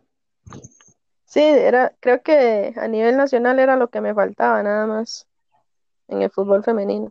Sí, 1.25 1.41
era, 1.41 1.95
creo 2.01 2.23
que 2.23 2.73
a 2.77 2.89
nivel 2.89 3.17
nacional 3.17 3.59
era 3.61 3.77
lo 3.77 3.89
que 3.91 4.01
me 4.01 4.15
faltaba 4.15 4.63
nada 4.63 4.87
más 4.87 5.29
en 6.09 6.23
el 6.23 6.31
fútbol 6.31 6.65
femenino. 6.65 7.11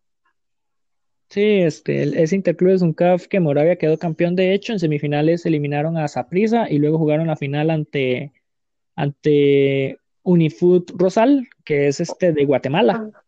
Sí, 1.29 1.41
este, 1.61 2.03
el- 2.03 2.17
ese 2.17 2.35
Interclubes 2.35 2.81
UNCAF 2.81 3.27
que 3.27 3.39
Moravia 3.39 3.77
quedó 3.77 3.97
campeón 3.97 4.35
de 4.35 4.53
hecho, 4.53 4.71
en 4.73 4.79
semifinales 4.79 5.45
eliminaron 5.45 5.97
a 5.97 6.07
Saprissa 6.07 6.69
y 6.69 6.79
luego 6.79 6.97
jugaron 6.97 7.27
la 7.27 7.35
final 7.35 7.69
ante, 7.69 8.31
ante 8.95 9.99
Unifood 10.23 10.85
Rosal, 10.97 11.47
que 11.65 11.87
es 11.87 11.99
este 11.99 12.33
de 12.33 12.45
Guatemala. 12.45 13.05
Ah, 13.13 13.23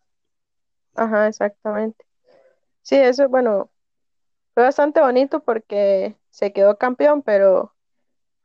Ajá, 0.95 1.27
exactamente. 1.27 2.05
Sí, 2.83 2.95
eso, 2.97 3.29
bueno, 3.29 3.71
fue 4.53 4.63
bastante 4.63 5.01
bonito 5.01 5.43
porque 5.43 6.17
se 6.29 6.53
quedó 6.53 6.77
campeón, 6.77 7.23
pero 7.23 7.75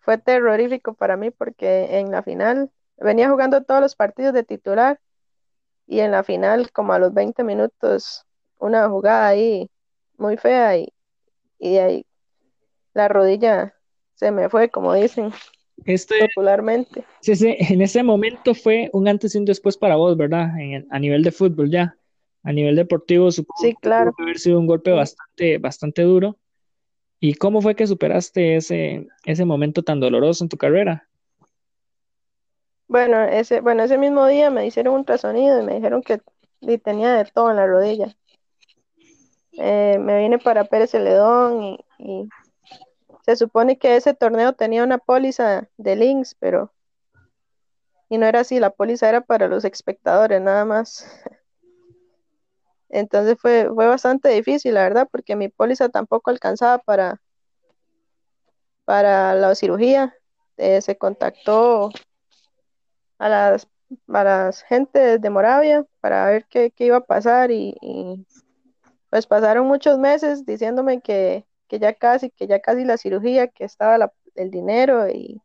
fue 0.00 0.18
terrorífico 0.18 0.94
para 0.94 1.16
mí 1.16 1.30
porque 1.30 1.98
en 2.00 2.10
la 2.12 2.22
final 2.22 2.72
venía 2.98 3.30
jugando 3.30 3.64
todos 3.64 3.80
los 3.82 3.96
partidos 3.96 4.34
de 4.34 4.44
titular 4.44 5.00
y 5.86 6.00
en 6.00 6.12
la 6.12 6.24
final, 6.24 6.72
como 6.72 6.92
a 6.94 6.98
los 6.98 7.14
20 7.14 7.44
minutos, 7.44 8.26
una 8.64 8.88
jugada 8.88 9.28
ahí 9.28 9.70
muy 10.18 10.36
fea 10.36 10.76
y, 10.78 10.92
y 11.58 11.74
de 11.74 11.80
ahí 11.82 12.06
la 12.94 13.08
rodilla 13.08 13.74
se 14.14 14.30
me 14.32 14.48
fue, 14.48 14.70
como 14.70 14.94
dicen 14.94 15.32
Este, 15.84 16.16
popularmente. 16.20 17.04
en 17.26 17.82
ese 17.82 18.02
momento 18.02 18.54
fue 18.54 18.90
un 18.92 19.08
antes 19.08 19.34
y 19.34 19.38
un 19.38 19.44
después 19.44 19.76
para 19.76 19.96
vos, 19.96 20.16
¿verdad? 20.16 20.58
En 20.58 20.72
el- 20.74 20.86
a 20.90 20.98
nivel 20.98 21.22
de 21.22 21.32
fútbol 21.32 21.70
ya. 21.70 21.96
A 22.42 22.52
nivel 22.52 22.76
deportivo 22.76 23.30
supongo 23.30 23.62
Sí, 23.62 23.74
claro. 23.80 24.12
que 24.16 24.22
haber 24.22 24.38
sido 24.38 24.60
un 24.60 24.66
golpe 24.66 24.90
bastante, 24.92 25.58
bastante 25.58 26.02
duro. 26.02 26.38
¿Y 27.20 27.34
cómo 27.34 27.62
fue 27.62 27.76
que 27.76 27.86
superaste 27.86 28.56
ese, 28.56 29.06
ese 29.24 29.44
momento 29.46 29.82
tan 29.82 30.00
doloroso 30.00 30.44
en 30.44 30.50
tu 30.50 30.56
carrera? 30.58 31.08
Bueno, 32.88 33.22
ese, 33.24 33.60
bueno, 33.60 33.82
ese 33.82 33.98
mismo 33.98 34.26
día 34.26 34.50
me 34.50 34.66
hicieron 34.66 34.94
un 34.94 35.00
ultrasonido 35.00 35.60
y 35.60 35.64
me 35.64 35.74
dijeron 35.74 36.02
que 36.02 36.20
tenía 36.82 37.12
de 37.14 37.24
todo 37.26 37.50
en 37.50 37.56
la 37.56 37.66
rodilla. 37.66 38.16
Eh, 39.58 39.98
me 40.00 40.18
vine 40.18 40.38
para 40.38 40.64
Pérez 40.64 40.90
Celedón 40.90 41.62
y, 41.62 41.78
y 41.98 42.28
se 43.24 43.36
supone 43.36 43.78
que 43.78 43.96
ese 43.96 44.14
torneo 44.14 44.52
tenía 44.52 44.84
una 44.84 44.98
póliza 44.98 45.68
de 45.76 45.96
links, 45.96 46.36
pero 46.38 46.72
y 48.08 48.18
no 48.18 48.26
era 48.26 48.40
así, 48.40 48.60
la 48.60 48.70
póliza 48.70 49.08
era 49.08 49.22
para 49.22 49.48
los 49.48 49.64
espectadores 49.64 50.40
nada 50.40 50.64
más. 50.64 51.06
Entonces 52.88 53.36
fue, 53.40 53.68
fue 53.74 53.88
bastante 53.88 54.28
difícil, 54.28 54.74
la 54.74 54.82
verdad, 54.82 55.08
porque 55.10 55.34
mi 55.36 55.48
póliza 55.48 55.88
tampoco 55.88 56.30
alcanzaba 56.30 56.78
para, 56.78 57.20
para 58.84 59.34
la 59.34 59.54
cirugía. 59.54 60.14
Eh, 60.56 60.80
se 60.80 60.96
contactó 60.96 61.90
a 63.18 63.28
las, 63.28 63.66
a 64.06 64.22
las 64.24 64.62
gente 64.62 65.18
de 65.18 65.30
Moravia 65.30 65.84
para 66.00 66.26
ver 66.26 66.46
qué, 66.48 66.70
qué 66.70 66.86
iba 66.86 66.98
a 66.98 67.04
pasar 67.04 67.50
y, 67.50 67.74
pues 69.14 69.28
pasaron 69.28 69.68
muchos 69.68 69.96
meses 69.96 70.44
diciéndome 70.44 71.00
que, 71.00 71.46
que 71.68 71.78
ya 71.78 71.92
casi, 71.92 72.30
que 72.30 72.48
ya 72.48 72.58
casi 72.58 72.84
la 72.84 72.96
cirugía, 72.96 73.46
que 73.46 73.62
estaba 73.62 74.10
el 74.34 74.50
dinero 74.50 75.08
y, 75.08 75.40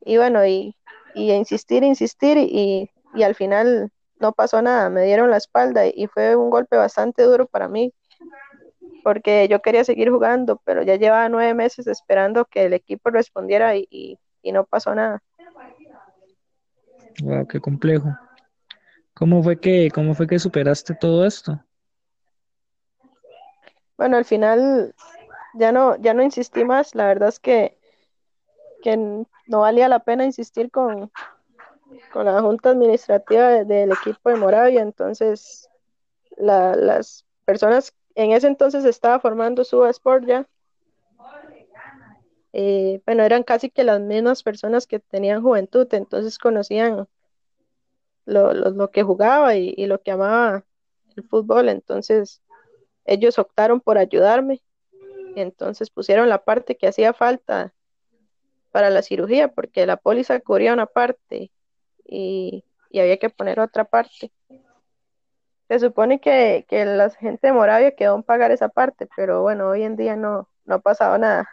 y 0.00 0.16
bueno, 0.16 0.46
y, 0.46 0.74
y 1.14 1.32
insistir, 1.32 1.84
insistir 1.84 2.38
y, 2.38 2.90
y 3.12 3.22
al 3.24 3.34
final 3.34 3.92
no 4.18 4.32
pasó 4.32 4.62
nada, 4.62 4.88
me 4.88 5.04
dieron 5.04 5.30
la 5.30 5.36
espalda 5.36 5.82
y 5.86 6.06
fue 6.06 6.34
un 6.34 6.48
golpe 6.48 6.78
bastante 6.78 7.24
duro 7.24 7.46
para 7.46 7.68
mí 7.68 7.92
porque 9.04 9.46
yo 9.46 9.60
quería 9.60 9.84
seguir 9.84 10.10
jugando, 10.10 10.62
pero 10.64 10.82
ya 10.82 10.96
llevaba 10.96 11.28
nueve 11.28 11.52
meses 11.52 11.86
esperando 11.86 12.46
que 12.46 12.64
el 12.64 12.72
equipo 12.72 13.10
respondiera 13.10 13.76
y, 13.76 13.86
y, 13.90 14.18
y 14.40 14.52
no 14.52 14.64
pasó 14.64 14.94
nada. 14.94 15.22
Wow, 17.22 17.46
qué 17.46 17.60
complejo. 17.60 18.16
¿Cómo 19.12 19.42
fue 19.42 19.60
que, 19.60 19.90
cómo 19.94 20.14
fue 20.14 20.26
que 20.26 20.38
superaste 20.38 20.94
todo 20.94 21.26
esto? 21.26 21.62
Bueno, 23.98 24.16
al 24.16 24.24
final 24.24 24.94
ya 25.54 25.72
no, 25.72 25.96
ya 25.96 26.14
no 26.14 26.22
insistí 26.22 26.64
más, 26.64 26.94
la 26.94 27.08
verdad 27.08 27.28
es 27.28 27.40
que, 27.40 27.76
que 28.80 28.96
no 28.96 29.60
valía 29.60 29.88
la 29.88 30.04
pena 30.04 30.24
insistir 30.24 30.70
con, 30.70 31.10
con 32.12 32.26
la 32.26 32.40
junta 32.40 32.70
administrativa 32.70 33.64
del 33.64 33.90
equipo 33.90 34.30
de 34.30 34.36
Moravia, 34.36 34.82
entonces 34.82 35.68
las 36.36 37.26
personas, 37.44 37.92
en 38.14 38.30
ese 38.30 38.46
entonces 38.46 38.84
estaba 38.84 39.18
formando 39.18 39.64
su 39.64 39.84
Sport 39.84 40.24
ya, 40.26 40.46
eh, 42.52 43.02
bueno, 43.04 43.24
eran 43.24 43.42
casi 43.42 43.68
que 43.68 43.82
las 43.82 44.00
mismas 44.00 44.44
personas 44.44 44.86
que 44.86 45.00
tenían 45.00 45.42
juventud, 45.42 45.88
entonces 45.90 46.38
conocían 46.38 47.08
lo, 48.26 48.52
lo, 48.54 48.90
que 48.90 49.02
jugaba 49.02 49.56
y, 49.56 49.74
lo 49.86 50.00
que 50.00 50.12
amaba 50.12 50.64
el 51.16 51.24
fútbol, 51.24 51.68
entonces 51.68 52.40
ellos 53.08 53.38
optaron 53.38 53.80
por 53.80 53.98
ayudarme, 53.98 54.60
entonces 55.34 55.90
pusieron 55.90 56.28
la 56.28 56.44
parte 56.44 56.76
que 56.76 56.86
hacía 56.86 57.12
falta 57.12 57.72
para 58.70 58.90
la 58.90 59.02
cirugía, 59.02 59.48
porque 59.48 59.86
la 59.86 59.96
póliza 59.96 60.40
cubría 60.40 60.74
una 60.74 60.86
parte 60.86 61.50
y, 62.04 62.64
y 62.90 63.00
había 63.00 63.16
que 63.18 63.30
poner 63.30 63.60
otra 63.60 63.84
parte. 63.84 64.30
Se 65.68 65.80
supone 65.80 66.20
que, 66.20 66.66
que, 66.68 66.84
la 66.84 67.10
gente 67.10 67.48
de 67.48 67.52
Moravia 67.52 67.94
quedó 67.94 68.16
en 68.16 68.22
pagar 68.22 68.50
esa 68.50 68.68
parte, 68.68 69.08
pero 69.16 69.42
bueno, 69.42 69.68
hoy 69.68 69.82
en 69.82 69.96
día 69.96 70.16
no, 70.16 70.48
no 70.64 70.76
ha 70.76 70.78
pasado 70.78 71.16
nada 71.18 71.48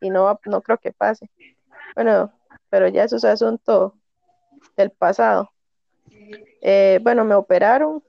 y 0.00 0.10
no, 0.10 0.38
no 0.44 0.62
creo 0.62 0.78
que 0.78 0.92
pase. 0.92 1.30
Bueno, 1.94 2.32
pero 2.68 2.88
ya 2.88 3.04
eso 3.04 3.16
es 3.16 3.24
asunto 3.24 3.94
del 4.76 4.90
pasado. 4.90 5.50
Eh, 6.62 7.00
bueno, 7.02 7.24
me 7.24 7.34
operaron 7.34 8.02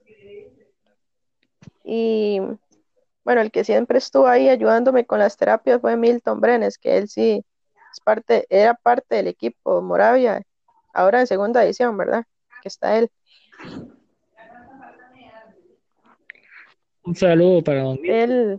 y 1.84 2.40
bueno, 3.24 3.40
el 3.40 3.50
que 3.50 3.64
siempre 3.64 3.98
estuvo 3.98 4.26
ahí 4.26 4.48
ayudándome 4.48 5.06
con 5.06 5.18
las 5.18 5.36
terapias 5.36 5.80
fue 5.80 5.96
Milton 5.96 6.40
Brenes, 6.40 6.78
que 6.78 6.98
él 6.98 7.08
sí 7.08 7.44
es 7.92 8.00
parte, 8.00 8.46
era 8.50 8.74
parte 8.74 9.16
del 9.16 9.28
equipo 9.28 9.80
Moravia, 9.82 10.42
ahora 10.92 11.20
en 11.20 11.26
segunda 11.26 11.64
edición, 11.64 11.96
¿verdad? 11.96 12.24
Que 12.62 12.68
está 12.68 12.98
él. 12.98 13.10
Un 17.04 17.16
saludo 17.16 17.62
para 17.62 17.82
don 17.82 17.98
Él, 18.04 18.58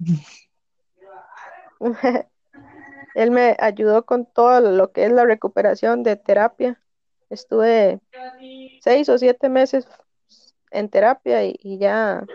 él 3.15 3.31
me 3.31 3.55
ayudó 3.59 4.05
con 4.05 4.25
todo 4.25 4.59
lo 4.59 4.91
que 4.91 5.05
es 5.05 5.11
la 5.11 5.25
recuperación 5.25 6.03
de 6.03 6.15
terapia. 6.15 6.79
Estuve 7.29 7.99
seis 8.81 9.09
o 9.09 9.17
siete 9.17 9.49
meses 9.49 9.87
en 10.71 10.89
terapia 10.89 11.43
y, 11.45 11.77
ya 11.77 12.25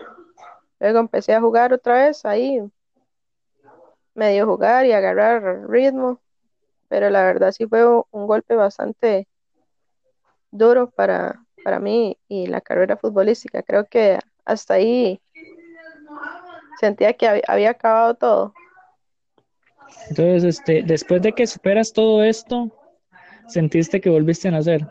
luego 0.79 0.99
empecé 0.99 1.33
a 1.33 1.41
jugar 1.41 1.73
otra 1.73 2.05
vez 2.05 2.25
ahí, 2.25 2.61
medio 4.13 4.45
jugar 4.45 4.85
y 4.85 4.91
agarrar 4.91 5.69
ritmo, 5.69 6.19
pero 6.87 7.09
la 7.09 7.23
verdad 7.23 7.51
sí 7.51 7.67
fue 7.67 7.85
un 7.87 8.27
golpe 8.27 8.55
bastante 8.55 9.27
duro 10.51 10.89
para, 10.89 11.45
para 11.63 11.79
mí 11.79 12.17
y 12.27 12.47
la 12.47 12.61
carrera 12.61 12.97
futbolística. 12.97 13.63
Creo 13.63 13.85
que 13.85 14.19
hasta 14.45 14.75
ahí 14.75 15.21
sentía 16.79 17.13
que 17.13 17.41
había 17.47 17.71
acabado 17.71 18.15
todo. 18.15 18.53
Entonces, 20.09 20.43
este, 20.43 20.83
después 20.83 21.21
de 21.21 21.33
que 21.33 21.45
superas 21.45 21.93
todo 21.93 22.23
esto, 22.23 22.71
¿sentiste 23.47 24.01
que 24.01 24.09
volviste 24.09 24.47
a 24.47 24.51
nacer? 24.51 24.85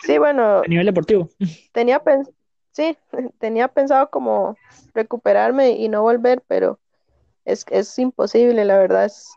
Sí, 0.00 0.18
bueno. 0.18 0.58
A 0.58 0.68
nivel 0.68 0.86
deportivo. 0.86 1.28
Tenía 1.72 1.98
sí, 2.74 2.98
tenía 3.38 3.68
pensado 3.68 4.10
como 4.10 4.56
recuperarme 4.92 5.70
y 5.70 5.88
no 5.88 6.02
volver, 6.02 6.42
pero 6.46 6.78
es, 7.44 7.64
es 7.70 7.98
imposible, 7.98 8.64
la 8.64 8.78
verdad. 8.78 9.06
Es, 9.06 9.32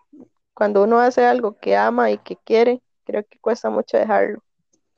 cuando 0.54 0.84
uno 0.84 1.00
hace 1.00 1.26
algo 1.26 1.58
que 1.58 1.76
ama 1.76 2.12
y 2.12 2.18
que 2.18 2.36
quiere, 2.36 2.82
creo 3.06 3.24
que 3.24 3.40
cuesta 3.40 3.70
mucho 3.70 3.98
dejarlo. 3.98 4.44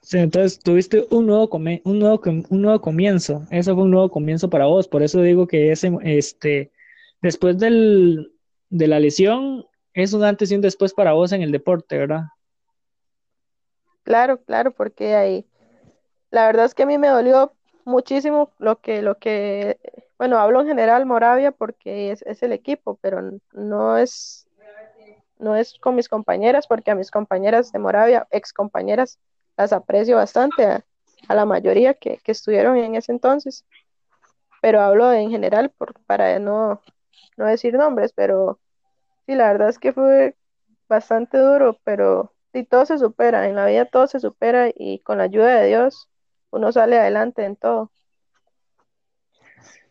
Sí, 0.01 0.17
entonces 0.17 0.57
tuviste 0.59 1.05
un 1.11 1.27
nuevo, 1.27 1.49
un, 1.51 1.99
nuevo, 1.99 2.21
un 2.25 2.61
nuevo 2.61 2.81
comienzo. 2.81 3.45
Eso 3.51 3.75
fue 3.75 3.83
un 3.83 3.91
nuevo 3.91 4.09
comienzo 4.09 4.49
para 4.49 4.65
vos. 4.65 4.87
Por 4.87 5.03
eso 5.03 5.21
digo 5.21 5.45
que 5.45 5.71
ese, 5.73 5.91
este, 6.03 6.71
después 7.21 7.59
del, 7.59 8.31
de 8.69 8.87
la 8.87 8.99
lesión, 8.99 9.65
es 9.93 10.13
un 10.13 10.23
antes 10.23 10.51
y 10.51 10.55
un 10.55 10.61
después 10.61 10.93
para 10.93 11.11
vos 11.11 11.33
en 11.33 11.41
el 11.41 11.51
deporte, 11.51 11.97
¿verdad? 11.97 12.23
Claro, 14.03 14.41
claro, 14.41 14.71
porque 14.71 15.15
ahí, 15.15 15.45
la 16.31 16.45
verdad 16.45 16.65
es 16.65 16.73
que 16.73 16.83
a 16.83 16.85
mí 16.85 16.97
me 16.97 17.09
dolió 17.09 17.53
muchísimo 17.89 18.51
lo 18.59 18.79
que, 18.79 19.01
lo 19.01 19.17
que, 19.17 19.79
bueno, 20.17 20.39
hablo 20.39 20.61
en 20.61 20.67
general 20.67 21.05
Moravia 21.05 21.51
porque 21.51 22.11
es, 22.11 22.21
es 22.21 22.41
el 22.43 22.53
equipo, 22.53 22.97
pero 23.01 23.21
no 23.51 23.97
es, 23.97 24.47
no 25.37 25.55
es 25.55 25.77
con 25.79 25.95
mis 25.95 26.07
compañeras, 26.07 26.67
porque 26.67 26.91
a 26.91 26.95
mis 26.95 27.11
compañeras 27.11 27.71
de 27.71 27.79
Moravia, 27.79 28.27
ex 28.31 28.53
compañeras, 28.53 29.19
las 29.57 29.73
aprecio 29.73 30.15
bastante, 30.15 30.65
a, 30.65 31.35
la 31.35 31.45
mayoría 31.45 31.93
que, 31.93 32.17
que, 32.23 32.31
estuvieron 32.31 32.77
en 32.77 32.95
ese 32.95 33.11
entonces, 33.11 33.65
pero 34.61 34.81
hablo 34.81 35.11
en 35.11 35.29
general 35.29 35.69
por, 35.71 35.99
para 36.05 36.39
no, 36.39 36.81
no 37.37 37.45
decir 37.45 37.73
nombres, 37.73 38.13
pero 38.13 38.59
sí, 39.25 39.35
la 39.35 39.51
verdad 39.51 39.69
es 39.69 39.79
que 39.79 39.93
fue 39.93 40.35
bastante 40.87 41.37
duro, 41.37 41.77
pero 41.83 42.33
sí, 42.53 42.63
todo 42.63 42.85
se 42.85 42.97
supera, 42.97 43.47
en 43.47 43.55
la 43.55 43.65
vida 43.65 43.85
todo 43.85 44.07
se 44.07 44.19
supera 44.19 44.69
y 44.73 44.99
con 44.99 45.17
la 45.17 45.25
ayuda 45.25 45.55
de 45.55 45.67
Dios 45.67 46.09
uno 46.51 46.71
sale 46.71 46.97
adelante 46.97 47.43
en 47.43 47.55
todo. 47.55 47.91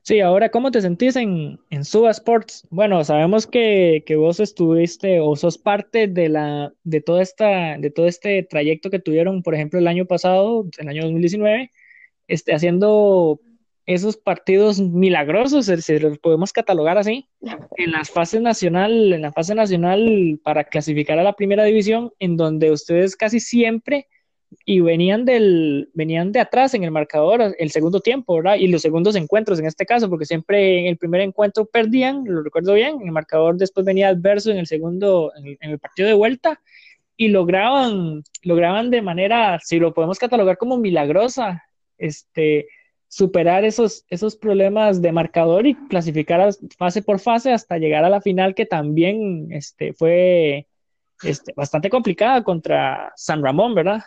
Sí, 0.02 0.20
ahora, 0.20 0.48
¿cómo 0.48 0.70
te 0.70 0.80
sentís 0.80 1.16
en, 1.16 1.60
en 1.68 1.84
Suba 1.84 2.10
Sports? 2.10 2.66
Bueno, 2.70 3.04
sabemos 3.04 3.46
que, 3.46 4.04
que, 4.06 4.16
vos 4.16 4.40
estuviste 4.40 5.20
o 5.20 5.36
sos 5.36 5.58
parte 5.58 6.06
de 6.06 6.30
la 6.30 6.72
de 6.82 7.02
toda 7.02 7.20
esta 7.20 7.76
de 7.76 7.90
todo 7.90 8.06
este 8.06 8.42
trayecto 8.42 8.88
que 8.88 9.00
tuvieron, 9.00 9.42
por 9.42 9.54
ejemplo, 9.54 9.78
el 9.78 9.86
año 9.86 10.06
pasado, 10.06 10.64
el 10.78 10.88
año 10.88 11.02
2019, 11.02 11.70
este, 12.26 12.54
haciendo 12.54 13.38
esos 13.88 14.16
partidos 14.16 14.80
milagrosos, 14.80 15.66
si 15.66 15.98
los 15.98 16.18
podemos 16.18 16.52
catalogar 16.52 16.98
así, 16.98 17.28
en 17.76 17.92
las 17.92 18.10
fases 18.10 18.40
nacional, 18.40 19.12
en 19.12 19.22
la 19.22 19.32
fase 19.32 19.54
nacional 19.54 20.40
para 20.42 20.64
clasificar 20.64 21.18
a 21.18 21.22
la 21.22 21.32
primera 21.32 21.64
división, 21.64 22.12
en 22.18 22.36
donde 22.36 22.70
ustedes 22.70 23.16
casi 23.16 23.40
siempre 23.40 24.06
y 24.64 24.80
venían 24.80 25.24
del 25.24 25.90
venían 25.94 26.32
de 26.32 26.40
atrás 26.40 26.74
en 26.74 26.84
el 26.84 26.90
marcador 26.90 27.54
el 27.58 27.70
segundo 27.70 28.00
tiempo, 28.00 28.36
¿verdad? 28.36 28.56
Y 28.56 28.68
los 28.68 28.82
segundos 28.82 29.16
encuentros 29.16 29.58
en 29.58 29.66
este 29.66 29.86
caso, 29.86 30.08
porque 30.08 30.24
siempre 30.26 30.80
en 30.80 30.86
el 30.86 30.96
primer 30.96 31.20
encuentro 31.20 31.66
perdían, 31.66 32.24
lo 32.24 32.42
recuerdo 32.42 32.74
bien, 32.74 33.00
el 33.02 33.12
marcador 33.12 33.56
después 33.56 33.84
venía 33.84 34.08
adverso 34.08 34.50
en 34.50 34.58
el 34.58 34.66
segundo 34.66 35.32
en 35.36 35.70
el, 35.70 35.78
partido 35.78 36.08
de 36.08 36.14
vuelta 36.14 36.60
y 37.16 37.28
lograban 37.28 38.22
lograban 38.42 38.90
de 38.90 39.02
manera, 39.02 39.58
si 39.62 39.78
lo 39.78 39.92
podemos 39.92 40.18
catalogar 40.18 40.56
como 40.56 40.78
milagrosa, 40.78 41.64
este 41.98 42.68
superar 43.08 43.64
esos, 43.64 44.04
esos 44.10 44.36
problemas 44.36 45.00
de 45.00 45.12
marcador 45.12 45.66
y 45.66 45.74
clasificar 45.88 46.50
fase 46.76 47.02
por 47.02 47.20
fase 47.20 47.52
hasta 47.52 47.78
llegar 47.78 48.04
a 48.04 48.10
la 48.10 48.20
final 48.20 48.54
que 48.54 48.66
también 48.66 49.48
este, 49.50 49.94
fue 49.94 50.66
este, 51.22 51.52
bastante 51.54 51.88
complicada 51.88 52.44
contra 52.44 53.12
San 53.16 53.42
Ramón, 53.42 53.74
¿verdad? 53.74 54.02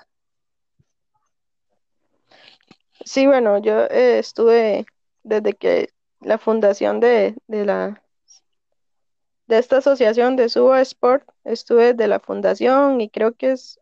Sí, 3.05 3.27
bueno, 3.27 3.57
yo 3.59 3.83
eh, 3.85 4.19
estuve 4.19 4.85
desde 5.23 5.53
que 5.53 5.89
la 6.19 6.37
fundación 6.37 6.99
de, 6.99 7.35
de, 7.47 7.65
la 7.65 8.03
de 9.45 9.59
esta 9.59 9.77
asociación 9.77 10.35
de 10.35 10.49
Suba 10.49 10.81
Sport, 10.81 11.29
estuve 11.43 11.93
de 11.93 12.07
la 12.07 12.19
fundación 12.19 13.01
y 13.01 13.09
creo 13.09 13.33
que 13.35 13.51
es 13.51 13.79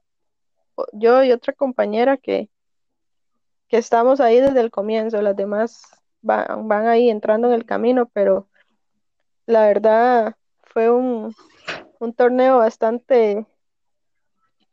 yo 0.93 1.23
y 1.23 1.31
otra 1.31 1.53
compañera 1.53 2.17
que, 2.17 2.49
que 3.67 3.77
estamos 3.77 4.19
ahí 4.19 4.39
desde 4.41 4.61
el 4.61 4.71
comienzo, 4.71 5.21
las 5.21 5.35
demás 5.35 5.83
van, 6.21 6.67
van 6.67 6.87
ahí 6.87 7.09
entrando 7.09 7.47
en 7.47 7.53
el 7.53 7.65
camino, 7.65 8.09
pero 8.13 8.47
la 9.45 9.67
verdad 9.67 10.35
fue 10.63 10.89
un, 10.91 11.35
un 11.99 12.13
torneo 12.13 12.59
bastante 12.59 13.45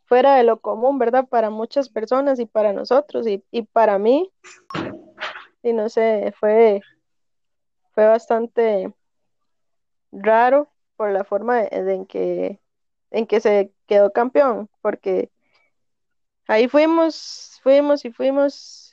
fuera 0.06 0.36
de 0.36 0.44
lo 0.44 0.60
común, 0.60 0.98
¿verdad? 0.98 1.28
Para 1.28 1.50
muchas 1.50 1.88
personas 1.88 2.40
y 2.40 2.46
para 2.46 2.72
nosotros 2.72 3.26
y, 3.26 3.44
y 3.50 3.62
para 3.62 3.98
mí, 3.98 4.30
y 5.62 5.72
no 5.72 5.88
sé, 5.88 6.32
fue, 6.38 6.80
fue 7.92 8.06
bastante 8.06 8.92
raro 10.12 10.72
por 10.96 11.10
la 11.10 11.24
forma 11.24 11.62
en, 11.64 12.06
que, 12.06 12.60
en 13.10 13.26
que 13.26 13.40
se 13.40 13.72
quedó 13.86 14.12
campeón, 14.12 14.70
porque 14.80 15.30
ahí 16.48 16.68
fuimos, 16.68 17.60
fuimos 17.62 18.04
y 18.04 18.12
fuimos 18.12 18.86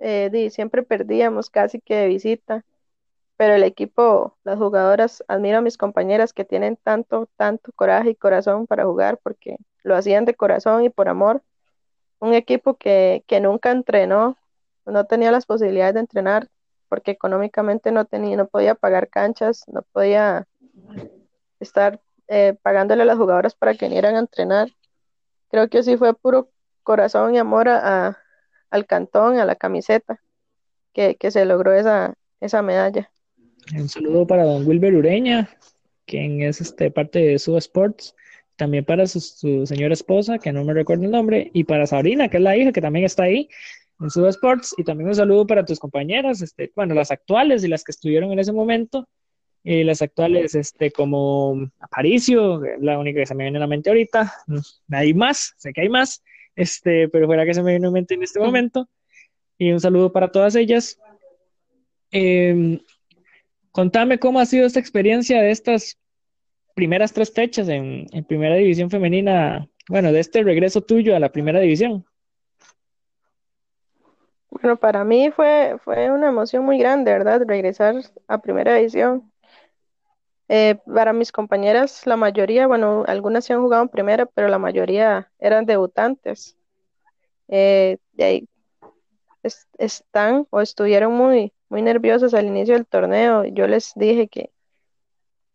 eh, 0.00 0.50
siempre 0.50 0.82
perdíamos 0.82 1.50
casi 1.50 1.80
que 1.80 1.94
de 1.94 2.08
visita, 2.08 2.64
pero 3.36 3.54
el 3.54 3.62
equipo, 3.64 4.36
las 4.44 4.58
jugadoras, 4.58 5.24
admiro 5.28 5.58
a 5.58 5.62
mis 5.62 5.78
compañeras 5.78 6.32
que 6.32 6.44
tienen 6.44 6.76
tanto, 6.76 7.28
tanto 7.36 7.72
coraje 7.72 8.10
y 8.10 8.14
corazón 8.16 8.66
para 8.66 8.84
jugar 8.84 9.18
porque 9.22 9.56
lo 9.82 9.96
hacían 9.96 10.24
de 10.24 10.34
corazón 10.34 10.84
y 10.84 10.90
por 10.90 11.08
amor. 11.08 11.42
Un 12.18 12.34
equipo 12.34 12.74
que, 12.74 13.24
que 13.26 13.40
nunca 13.40 13.70
entrenó, 13.70 14.36
no 14.84 15.04
tenía 15.04 15.32
las 15.32 15.46
posibilidades 15.46 15.94
de 15.94 16.00
entrenar 16.00 16.48
porque 16.90 17.12
económicamente 17.12 17.92
no 17.92 18.04
tenía, 18.04 18.36
no 18.36 18.48
podía 18.48 18.74
pagar 18.74 19.08
canchas, 19.08 19.64
no 19.68 19.82
podía 19.92 20.48
estar 21.60 22.00
eh, 22.26 22.56
pagándole 22.62 23.02
a 23.02 23.06
las 23.06 23.16
jugadoras 23.16 23.54
para 23.54 23.74
que 23.74 23.86
vinieran 23.86 24.16
a 24.16 24.18
entrenar. 24.18 24.68
Creo 25.50 25.68
que 25.68 25.84
sí 25.84 25.96
fue 25.96 26.14
puro 26.14 26.50
corazón 26.82 27.34
y 27.34 27.38
amor 27.38 27.68
a, 27.68 28.18
al 28.70 28.86
cantón, 28.86 29.38
a 29.38 29.44
la 29.44 29.54
camiseta, 29.54 30.20
que, 30.92 31.16
se 31.30 31.44
logró 31.44 31.72
esa, 31.72 32.14
esa 32.40 32.60
medalla. 32.60 33.08
Un 33.76 33.88
saludo 33.88 34.26
para 34.26 34.44
don 34.44 34.66
Wilber 34.66 34.94
Ureña, 34.94 35.48
quien 36.06 36.42
es 36.42 36.60
este, 36.60 36.90
parte 36.90 37.20
de 37.20 37.38
su 37.38 37.56
Sports, 37.56 38.16
también 38.60 38.84
para 38.84 39.06
su, 39.06 39.20
señora 39.64 39.94
esposa, 39.94 40.38
que 40.38 40.52
no 40.52 40.62
me 40.64 40.74
recuerdo 40.74 41.04
el 41.04 41.10
nombre, 41.10 41.50
y 41.54 41.64
para 41.64 41.86
Sabrina, 41.86 42.28
que 42.28 42.36
es 42.36 42.42
la 42.42 42.58
hija, 42.58 42.72
que 42.72 42.82
también 42.82 43.06
está 43.06 43.22
ahí 43.22 43.48
en 43.98 44.10
su 44.10 44.26
Sports, 44.26 44.74
y 44.76 44.84
también 44.84 45.08
un 45.08 45.14
saludo 45.14 45.46
para 45.46 45.64
tus 45.64 45.80
compañeras, 45.80 46.42
este, 46.42 46.70
bueno, 46.76 46.94
las 46.94 47.10
actuales 47.10 47.64
y 47.64 47.68
las 47.68 47.84
que 47.84 47.92
estuvieron 47.92 48.30
en 48.32 48.38
ese 48.38 48.52
momento, 48.52 49.08
y 49.64 49.82
las 49.82 50.02
actuales, 50.02 50.54
este, 50.54 50.90
como 50.90 51.70
Aparicio, 51.80 52.60
la 52.80 52.98
única 52.98 53.20
que 53.20 53.26
se 53.26 53.34
me 53.34 53.44
viene 53.44 53.56
a 53.56 53.60
la 53.60 53.66
mente 53.66 53.88
ahorita, 53.88 54.30
hay 54.90 55.14
más, 55.14 55.54
sé 55.56 55.72
que 55.72 55.80
hay 55.80 55.88
más, 55.88 56.22
este, 56.54 57.08
pero 57.08 57.26
fuera 57.26 57.46
que 57.46 57.54
se 57.54 57.62
me 57.62 57.70
viene 57.70 57.86
a 57.86 57.88
la 57.88 57.94
mente 57.94 58.12
en 58.12 58.22
este 58.22 58.40
momento, 58.40 58.90
y 59.56 59.72
un 59.72 59.80
saludo 59.80 60.12
para 60.12 60.30
todas 60.30 60.54
ellas. 60.54 60.98
Em, 62.10 62.78
contame 63.72 64.18
cómo 64.18 64.38
ha 64.38 64.44
sido 64.44 64.66
esta 64.66 64.80
experiencia 64.80 65.40
de 65.40 65.50
estas 65.50 65.98
primeras 66.80 67.12
tres 67.12 67.30
fechas 67.30 67.68
en, 67.68 68.06
Primera 68.26 68.54
División 68.54 68.88
Femenina, 68.88 69.68
bueno, 69.86 70.12
de 70.12 70.20
este 70.20 70.42
regreso 70.42 70.80
tuyo 70.80 71.14
a 71.14 71.18
la 71.18 71.28
Primera 71.30 71.60
División. 71.60 72.06
Bueno, 74.48 74.76
para 74.76 75.04
mí 75.04 75.30
fue, 75.30 75.76
fue 75.84 76.10
una 76.10 76.28
emoción 76.28 76.64
muy 76.64 76.78
grande, 76.78 77.12
¿verdad? 77.12 77.42
Regresar 77.46 77.96
a 78.28 78.38
Primera 78.38 78.76
División. 78.76 79.30
Eh, 80.48 80.78
para 80.86 81.12
mis 81.12 81.32
compañeras, 81.32 82.06
la 82.06 82.16
mayoría, 82.16 82.66
bueno, 82.66 83.04
algunas 83.06 83.44
se 83.44 83.52
han 83.52 83.60
jugado 83.60 83.82
en 83.82 83.90
primera, 83.90 84.24
pero 84.24 84.48
la 84.48 84.58
mayoría 84.58 85.30
eran 85.38 85.66
debutantes. 85.66 86.56
Eh, 87.48 87.98
están 89.76 90.46
o 90.48 90.62
estuvieron 90.62 91.12
muy, 91.12 91.52
muy 91.68 91.82
nerviosas 91.82 92.32
al 92.32 92.46
inicio 92.46 92.72
del 92.72 92.86
torneo. 92.86 93.44
Yo 93.44 93.66
les 93.66 93.92
dije 93.96 94.28
que, 94.28 94.50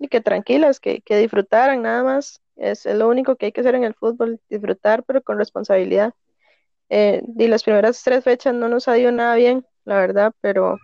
que 0.09 0.21
tranquilas, 0.21 0.79
que, 0.79 1.01
que 1.01 1.17
disfrutaran 1.17 1.81
nada 1.81 2.03
más. 2.03 2.41
Es, 2.55 2.85
lo 2.85 3.09
único 3.09 3.35
que 3.35 3.47
hay 3.47 3.51
que 3.51 3.61
hacer 3.61 3.75
en 3.75 3.83
el 3.83 3.93
fútbol, 3.93 4.39
disfrutar, 4.49 5.03
pero 5.03 5.21
con 5.21 5.37
responsabilidad. 5.37 6.13
Eh, 6.89 7.23
y 7.37 7.47
las 7.47 7.63
primeras 7.63 8.01
tres 8.03 8.23
fechas 8.23 8.53
no 8.53 8.69
nos 8.69 8.87
ha 8.87 8.97
ido 8.97 9.11
nada 9.11 9.35
bien, 9.35 9.65
la 9.85 9.99
verdad, 9.99 10.33
pero 10.41 10.77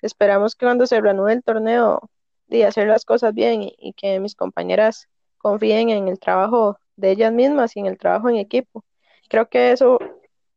esperamos 0.00 0.54
que 0.54 0.66
cuando 0.66 0.86
se 0.86 1.00
reanude 1.00 1.34
el 1.34 1.42
torneo 1.42 2.10
de 2.46 2.64
hacer 2.64 2.88
las 2.88 3.04
cosas 3.04 3.34
bien 3.34 3.62
y, 3.62 3.92
que 3.94 4.20
mis 4.20 4.34
compañeras 4.34 5.08
confíen 5.38 5.90
en 5.90 6.08
el 6.08 6.18
trabajo 6.18 6.78
de 6.96 7.10
ellas 7.12 7.32
mismas 7.32 7.76
y 7.76 7.80
en 7.80 7.86
el 7.86 7.98
trabajo 7.98 8.28
en 8.28 8.36
equipo. 8.36 8.84
Creo 9.28 9.48
que 9.48 9.72
eso, 9.72 9.98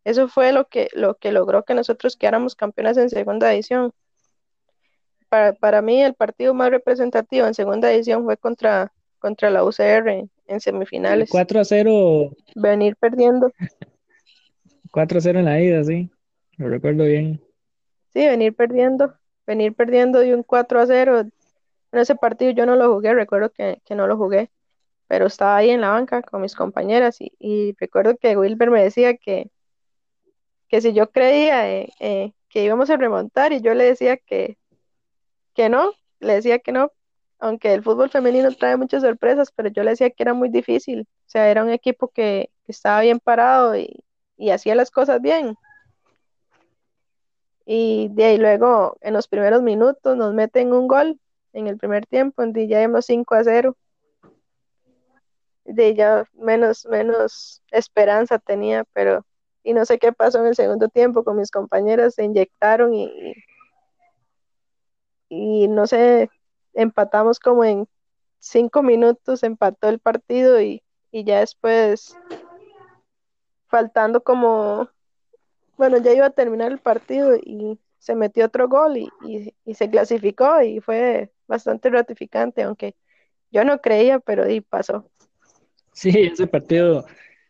eso 0.04 0.28
fue 0.28 0.52
lo 0.52 0.68
que, 0.68 0.90
lo 0.94 1.16
que 1.16 1.32
logró 1.32 1.64
que 1.64 1.74
nosotros 1.74 2.16
quedáramos 2.18 2.56
campeonas 2.56 2.98
en 2.98 3.10
segunda 3.10 3.54
edición. 3.54 3.94
Para, 5.30 5.54
para 5.54 5.82
mí 5.82 6.02
el 6.02 6.14
partido 6.14 6.54
más 6.54 6.70
representativo 6.70 7.48
en 7.48 7.54
segunda 7.54 7.92
edición 7.92 8.24
fue 8.24 8.38
contra, 8.38 8.94
contra 9.20 9.50
la 9.50 9.64
UCR 9.64 10.30
en, 10.48 10.60
semifinales. 10.60 11.30
4 11.30 11.60
a 11.60 11.66
0. 11.66 12.32
Venir 12.56 12.96
perdiendo. 12.96 13.52
4 14.92 15.18
a 15.18 15.22
0 15.22 15.40
en 15.40 15.46
la 15.46 15.60
ida, 15.60 15.84
sí. 15.84 16.10
Lo 16.58 16.70
recuerdo 16.70 17.04
bien. 17.04 17.42
Sí, 18.14 18.26
venir 18.26 18.56
perdiendo. 18.56 19.14
Venir 19.46 19.74
perdiendo 19.74 20.20
de 20.20 20.34
un 20.34 20.44
4 20.44 20.80
a 20.80 20.86
0 20.88 21.30
en 21.92 22.00
ese 22.00 22.16
partido 22.16 22.52
yo 22.52 22.66
no 22.66 22.76
lo 22.76 22.94
jugué, 22.94 23.14
recuerdo 23.14 23.52
que, 23.52 23.82
no 23.90 24.08
lo 24.08 24.18
jugué, 24.18 24.50
pero 25.08 25.28
estaba 25.28 25.58
ahí 25.58 25.70
en 25.70 25.82
la 25.82 25.90
banca 25.90 26.22
con 26.22 26.42
mis 26.42 26.56
compañeras 26.56 27.18
y, 27.20 27.76
recuerdo 27.80 28.18
que 28.18 28.38
Wilber 28.38 28.70
me 28.72 28.84
decía 28.84 29.16
que, 29.18 29.50
que 30.68 30.82
si 30.82 30.94
yo 30.94 31.12
creía 31.12 31.70
eh, 31.72 31.90
eh, 32.00 32.34
que 32.50 32.64
íbamos 32.64 32.90
a 32.90 32.98
remontar 32.98 33.54
y 33.54 33.62
yo 33.62 33.74
le 33.74 33.86
decía 33.86 34.18
que, 34.18 34.58
que 35.58 35.70
no, 35.70 35.94
le 36.20 36.36
decía 36.36 36.60
que 36.60 36.72
no, 36.72 36.92
aunque 37.40 37.74
el 37.74 37.84
fútbol 37.84 38.12
femenino 38.12 38.52
trae 38.52 38.78
muchas 38.78 39.02
sorpresas, 39.02 39.52
pero 39.52 39.70
yo 39.70 39.84
le 39.84 39.90
decía 39.90 40.12
que 40.12 40.22
era 40.22 40.36
muy 40.36 40.50
difícil, 40.50 41.02
o 41.02 41.30
sea, 41.30 41.50
era 41.50 41.64
un 41.64 41.72
equipo 41.72 42.10
que, 42.10 42.52
estaba 42.68 43.02
bien 43.02 43.20
parado 43.20 43.78
y, 43.78 44.04
y 44.36 44.50
hacía 44.50 44.76
las 44.76 44.92
cosas 44.92 45.22
bien. 45.22 45.56
Y 47.66 48.10
de 48.12 48.26
ahí 48.26 48.38
luego, 48.38 48.98
en 49.00 49.14
los 49.14 49.30
primeros 49.30 49.62
minutos, 49.62 50.18
nos 50.18 50.34
meten 50.34 50.74
un 50.74 50.88
gol 50.88 51.18
en 51.54 51.68
el 51.68 51.78
primer 51.78 52.06
tiempo, 52.06 52.42
donde 52.42 52.68
ya 52.68 52.82
íbamos 52.82 53.06
5 53.06 53.36
a 53.36 53.44
0. 53.46 53.78
De 55.64 55.96
ya 55.96 56.26
menos, 56.34 56.86
menos 56.88 57.64
esperanza 57.72 58.38
tenía, 58.38 58.84
pero 58.94 59.26
y 59.64 59.74
no 59.74 59.86
sé 59.86 59.98
qué 59.98 60.12
pasó 60.12 60.40
en 60.40 60.48
el 60.48 60.56
segundo 60.56 60.90
tiempo 60.90 61.24
con 61.24 61.38
mis 61.38 61.52
compañeras, 61.52 62.16
se 62.16 62.26
inyectaron 62.26 62.94
y, 62.94 63.34
y 65.30 65.68
no 65.68 65.88
sé, 65.88 66.30
empatamos 66.74 67.40
como 67.40 67.64
en 67.64 67.88
cinco 68.40 68.84
minutos, 68.84 69.44
empató 69.44 69.90
el 69.90 70.00
partido 70.00 70.62
y, 70.62 70.84
y 71.12 71.24
ya 71.24 71.40
después, 71.40 72.16
faltando 73.68 74.24
como, 74.24 74.90
bueno, 75.78 75.98
ya 75.98 76.14
iba 76.14 76.26
a 76.28 76.32
terminar 76.32 76.72
el 76.72 76.80
partido 76.80 77.36
y 77.36 77.80
se 78.00 78.16
metió 78.16 78.46
otro 78.46 78.68
gol 78.70 78.98
y, 78.98 79.10
y 79.66 79.74
se 79.74 79.90
clasificó 79.90 80.62
y 80.62 80.80
fue 80.80 81.32
bastante 81.48 81.90
gratificante, 81.90 82.64
aunque 82.64 82.96
yo 83.52 83.64
no 83.64 83.80
creía, 83.82 84.20
pero 84.20 84.50
y 84.50 84.62
pasó. 84.62 85.10
Sí, 85.94 86.12
ese 86.32 86.46
partido, 86.46 87.06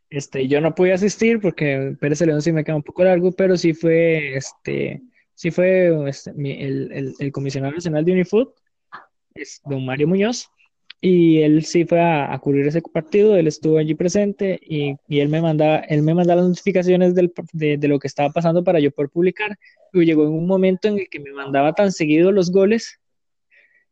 este, 0.10 0.48
yo 0.48 0.62
no 0.62 0.74
pude 0.74 0.94
asistir 0.94 1.42
porque 1.42 1.96
Pérez 2.00 2.22
León 2.22 2.42
sí 2.42 2.52
me 2.52 2.64
queda 2.64 2.78
un 2.78 2.84
poco 2.84 3.04
largo, 3.04 3.32
pero 3.32 3.58
sí 3.58 3.74
fue, 3.74 4.38
este, 4.38 5.02
sí 5.38 5.52
fue 5.52 6.10
este, 6.10 6.32
el, 6.32 7.14
el, 7.20 7.32
comisionado 7.32 7.76
nacional 7.76 8.04
de 8.04 8.12
Unifood, 8.12 8.48
es 9.36 9.62
don 9.66 9.86
Mario 9.86 10.08
Muñoz, 10.08 10.50
y 11.00 11.44
él 11.44 11.64
sí 11.64 11.86
fue 11.86 12.02
a, 12.02 12.36
cubrir 12.40 12.66
ese 12.66 12.82
partido, 12.82 13.38
él 13.38 13.46
estuvo 13.46 13.78
allí 13.78 13.94
presente 13.94 14.60
y, 14.64 14.96
y, 15.08 15.20
él 15.20 15.30
me 15.30 15.40
mandaba, 15.40 15.78
él 15.78 16.02
me 16.02 16.16
mandaba 16.16 16.42
las 16.42 16.50
notificaciones 16.50 17.14
del, 17.14 17.32
de, 17.54 17.78
de, 17.78 17.88
lo 17.88 18.00
que 18.00 18.08
estaba 18.08 18.32
pasando 18.32 18.64
para 18.64 18.80
yo 18.80 18.90
poder 18.90 19.12
publicar, 19.12 19.60
y 19.94 20.06
llegó 20.06 20.24
en 20.24 20.34
un 20.34 20.48
momento 20.48 20.88
en 20.88 20.98
el 20.98 21.08
que 21.08 21.20
me 21.20 21.32
mandaba 21.32 21.74
tan 21.74 21.92
seguido 21.92 22.32
los 22.32 22.52
goles 22.52 23.00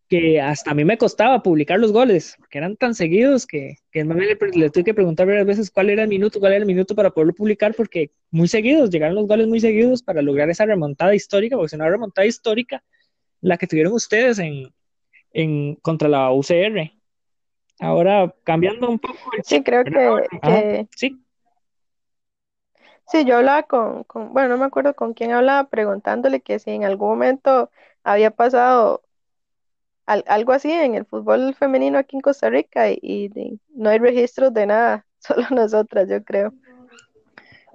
que 0.08 0.40
hasta 0.40 0.72
a 0.72 0.74
mí 0.74 0.86
me 0.86 0.98
costaba 0.98 1.42
publicar 1.42 1.80
los 1.80 1.92
goles, 1.92 2.38
que 2.50 2.60
eran 2.60 2.76
tan 2.76 2.94
seguidos 2.94 3.48
que, 3.48 3.78
que 3.92 4.04
le, 4.04 4.38
le, 4.54 4.70
tuve 4.70 4.84
que 4.84 4.94
preguntar 4.94 5.26
varias 5.26 5.48
veces 5.48 5.72
cuál 5.72 5.90
era 5.90 6.04
el 6.04 6.10
minuto, 6.10 6.40
cuál 6.40 6.54
era 6.54 6.62
el 6.62 6.68
minuto 6.68 6.94
para 6.94 7.10
poderlo 7.10 7.34
publicar, 7.34 7.74
porque 7.74 8.12
muy 8.30 8.48
seguidos, 8.48 8.92
llegaron 8.92 9.16
los 9.16 9.28
goles 9.28 9.48
muy 9.48 9.60
seguidos 9.60 10.04
para 10.04 10.22
lograr 10.22 10.50
esa 10.50 10.66
remontada 10.66 11.16
histórica, 11.16 11.56
porque 11.56 11.68
es 11.68 11.74
una 11.74 11.90
remontada 11.90 12.28
histórica 12.28 12.84
la 13.42 13.58
que 13.58 13.68
tuvieron 13.68 13.94
ustedes 13.94 14.38
en, 14.40 14.74
en 15.32 15.76
contra 15.76 16.08
la 16.08 16.32
UCR. 16.32 16.92
Ahora, 17.80 18.34
cambiando 18.44 18.90
un 18.90 19.00
poco. 19.00 19.20
sí, 19.44 19.62
creo 19.64 19.84
que, 19.84 20.88
sí. 20.96 21.22
Sí, 23.08 23.24
yo 23.24 23.38
hablaba 23.38 23.64
con, 23.64 24.04
con, 24.06 24.34
bueno, 24.34 24.50
no 24.50 24.58
me 24.58 24.66
acuerdo 24.66 24.96
con 24.96 25.14
quién 25.14 25.32
hablaba, 25.32 25.70
preguntándole 25.70 26.42
que 26.42 26.58
si 26.58 26.72
en 26.72 26.86
algún 26.86 27.10
momento 27.10 27.70
había 28.04 28.32
pasado 28.32 29.05
algo 30.06 30.52
así 30.52 30.72
en 30.72 30.96
el 30.96 31.06
fútbol 31.06 31.56
femenino 31.56 31.98
aquí 31.98 32.16
en 32.16 32.22
Costa 32.22 32.50
Rica 32.50 32.90
y, 32.92 33.60
no 33.74 33.90
hay 33.90 34.00
registros 34.00 34.54
de 34.54 34.68
nada, 34.68 35.06
solo 35.20 35.48
nosotras, 35.52 36.10
yo 36.10 36.24
creo. 36.24 36.54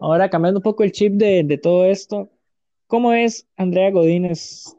Ahora, 0.01 0.31
cambiando 0.31 0.59
un 0.59 0.63
poco 0.63 0.83
el 0.83 0.93
chip 0.93 1.15
de, 1.15 1.59
todo 1.63 1.85
esto, 1.85 2.31
¿cómo 2.87 3.13
es 3.13 3.47
Andrea 3.57 3.91
Godínez 3.91 4.75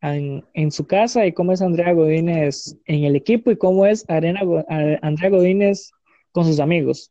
en, 0.00 0.44
en, 0.52 0.70
su 0.70 0.86
casa 0.86 1.26
y 1.26 1.32
cómo 1.32 1.52
es 1.52 1.62
Andrea 1.62 1.92
Godínez 1.92 2.76
en 2.84 3.04
el 3.04 3.16
equipo 3.16 3.50
y 3.50 3.56
cómo 3.56 3.86
es 3.86 4.04
Arena, 4.08 4.40
Andrea 5.02 5.30
Godínez 5.30 5.90
con 6.32 6.44
sus 6.44 6.60
amigos? 6.60 7.10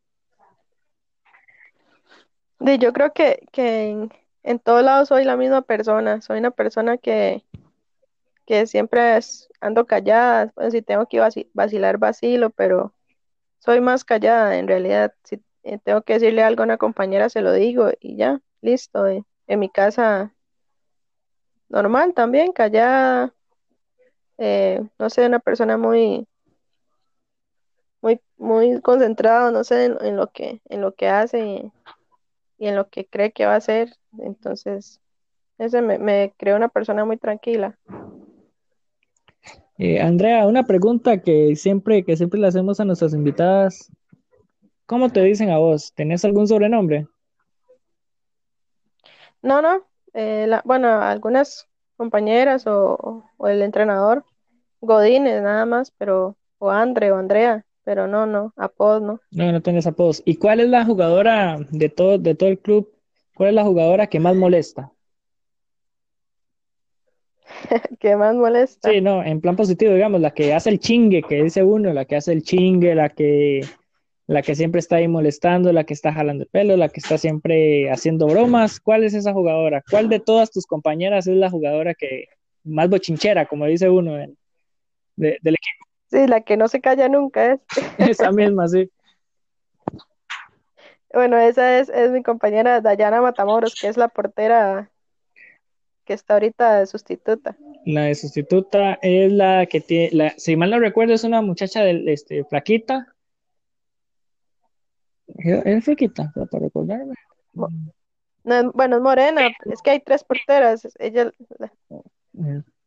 yo 2.79 2.93
creo 2.93 3.11
que, 3.11 3.45
que 3.51 3.89
en, 3.89 4.09
en 4.43 4.59
todos 4.59 4.83
lados 4.83 5.09
soy 5.09 5.25
la 5.25 5.35
misma 5.35 5.63
persona, 5.63 6.21
soy 6.21 6.39
una 6.39 6.51
persona 6.51 6.97
que, 6.97 7.43
que 8.45 8.67
siempre 8.67 9.19
ando 9.61 9.85
callada, 9.85 10.51
pues, 10.55 10.73
si 10.73 10.81
tengo 10.81 11.07
que 11.07 11.19
vacilar, 11.53 11.97
vacilo, 11.97 12.49
pero 12.49 12.93
soy 13.59 13.81
más 13.81 14.03
callada 14.03 14.57
en 14.57 14.67
realidad. 14.67 15.13
Si 15.23 15.41
eh, 15.63 15.79
tengo 15.83 16.01
que 16.03 16.13
decirle 16.13 16.43
algo 16.43 16.63
a 16.63 16.65
una 16.65 16.77
compañera, 16.77 17.29
se 17.29 17.41
lo 17.41 17.53
digo 17.53 17.89
y 17.99 18.17
ya, 18.17 18.41
listo. 18.61 19.05
En 19.07 19.59
mi 19.59 19.69
casa, 19.69 20.33
normal 21.69 22.13
también, 22.13 22.51
callada. 22.51 23.33
Eh, 24.37 24.81
no 24.99 25.09
sé, 25.09 25.25
una 25.25 25.39
persona 25.39 25.77
muy, 25.77 26.27
muy, 28.01 28.19
muy 28.37 28.81
concentrada, 28.81 29.51
no 29.51 29.63
sé, 29.63 29.85
en, 29.85 30.17
lo 30.17 30.27
que, 30.27 30.61
en 30.65 30.81
lo 30.81 30.93
que 30.93 31.07
hace 31.07 31.45
y, 31.45 31.71
y, 32.57 32.67
en 32.67 32.75
lo 32.75 32.89
que 32.89 33.05
cree 33.05 33.31
que 33.31 33.45
va 33.45 33.53
a 33.53 33.57
hacer. 33.57 33.95
Entonces, 34.19 34.99
ese 35.57 35.81
me, 35.81 35.99
me 35.99 36.33
creó 36.37 36.57
una 36.57 36.69
persona 36.69 37.05
muy 37.05 37.17
tranquila. 37.17 37.77
Eh, 39.85 39.99
Andrea, 39.99 40.47
una 40.47 40.63
pregunta 40.63 41.17
que 41.17 41.57
siempre, 41.57 42.05
que 42.05 42.15
siempre 42.15 42.39
le 42.39 42.47
hacemos 42.47 42.79
a 42.79 42.85
nuestras 42.85 43.13
invitadas. 43.13 43.91
¿Cómo 44.85 45.09
te 45.09 45.21
dicen 45.21 45.49
a 45.49 45.57
vos? 45.57 45.91
¿Tenés 45.93 46.23
algún 46.23 46.47
sobrenombre? 46.47 47.05
No, 49.41 49.61
no. 49.61 49.85
Eh, 50.13 50.47
bueno, 50.63 50.87
algunas 50.87 51.67
compañeras 51.97 52.65
o, 52.65 53.25
el 53.45 53.61
entrenador, 53.61 54.23
Godínez 54.79 55.41
nada 55.41 55.65
más, 55.65 55.91
pero, 55.97 56.37
o 56.59 56.69
Andre 56.71 57.11
o 57.11 57.17
Andrea, 57.17 57.65
pero 57.83 58.07
no, 58.07 58.25
no, 58.25 58.53
apodos 58.55 59.01
no. 59.01 59.19
No, 59.31 59.51
no 59.51 59.61
tenés 59.61 59.85
apodos. 59.85 60.23
¿Y 60.23 60.37
cuál 60.37 60.61
es 60.61 60.69
la 60.69 60.85
jugadora 60.85 61.57
de 61.71 61.89
todo, 61.89 62.17
de 62.17 62.35
todo 62.35 62.47
el 62.47 62.59
club? 62.59 62.89
¿Cuál 63.35 63.49
es 63.49 63.55
la 63.55 63.65
jugadora 63.65 64.07
que 64.07 64.21
más 64.21 64.37
molesta? 64.37 64.93
¿Qué 67.99 68.15
más 68.15 68.35
molesta? 68.35 68.89
Sí, 68.89 69.01
no, 69.01 69.23
en 69.23 69.41
plan 69.41 69.55
positivo, 69.55 69.93
digamos, 69.93 70.21
la 70.21 70.31
que 70.31 70.53
hace 70.53 70.69
el 70.69 70.79
chingue, 70.79 71.23
que 71.23 71.43
dice 71.43 71.63
uno, 71.63 71.93
la 71.93 72.05
que 72.05 72.15
hace 72.15 72.33
el 72.33 72.43
chingue, 72.43 72.95
la 72.95 73.09
que, 73.09 73.61
la 74.27 74.41
que 74.41 74.55
siempre 74.55 74.79
está 74.79 74.97
ahí 74.97 75.07
molestando, 75.07 75.71
la 75.73 75.83
que 75.83 75.93
está 75.93 76.13
jalando 76.13 76.43
el 76.43 76.49
pelo, 76.49 76.77
la 76.77 76.89
que 76.89 76.99
está 76.99 77.17
siempre 77.17 77.89
haciendo 77.91 78.27
bromas. 78.27 78.79
¿Cuál 78.79 79.03
es 79.03 79.13
esa 79.13 79.33
jugadora? 79.33 79.83
¿Cuál 79.89 80.09
de 80.09 80.19
todas 80.19 80.51
tus 80.51 80.65
compañeras 80.65 81.27
es 81.27 81.35
la 81.35 81.49
jugadora 81.49 81.93
que 81.93 82.25
más 82.63 82.89
bochinchera, 82.89 83.45
como 83.45 83.65
dice 83.65 83.89
uno, 83.89 84.15
del 84.15 85.37
equipo? 85.41 85.85
Sí, 86.07 86.27
la 86.27 86.41
que 86.41 86.57
no 86.57 86.67
se 86.67 86.79
calla 86.79 87.09
nunca 87.09 87.53
es. 87.53 87.59
Esa 87.97 88.31
misma, 88.31 88.67
sí. 88.67 88.89
Bueno, 91.11 91.37
esa 91.37 91.77
es, 91.77 91.89
es 91.89 92.09
mi 92.09 92.23
compañera 92.23 92.81
Dayana 92.81 93.21
Matamoros, 93.21 93.75
que 93.79 93.87
es 93.87 93.97
la 93.97 94.07
portera 94.07 94.89
que 96.03 96.13
está 96.13 96.35
ahorita 96.35 96.79
de 96.79 96.85
sustituta. 96.85 97.57
La 97.85 98.03
de 98.03 98.15
sustituta 98.15 98.99
es 99.01 99.31
la 99.31 99.65
que 99.65 99.81
tiene, 99.81 100.09
la, 100.11 100.33
si 100.37 100.55
mal 100.55 100.71
no 100.71 100.79
recuerdo, 100.79 101.13
es 101.13 101.23
una 101.23 101.41
muchacha 101.41 101.81
de, 101.83 102.03
este, 102.11 102.43
flaquita. 102.45 103.13
¿Es 105.27 105.83
flaquita? 105.83 106.31
Para 106.33 106.63
recordarme. 106.63 107.15
bueno, 107.53 108.95
es 108.95 109.01
morena, 109.01 109.47
es 109.65 109.81
que 109.81 109.91
hay 109.91 109.99
tres 109.99 110.23
porteras. 110.23 110.87
Ella. 110.99 111.31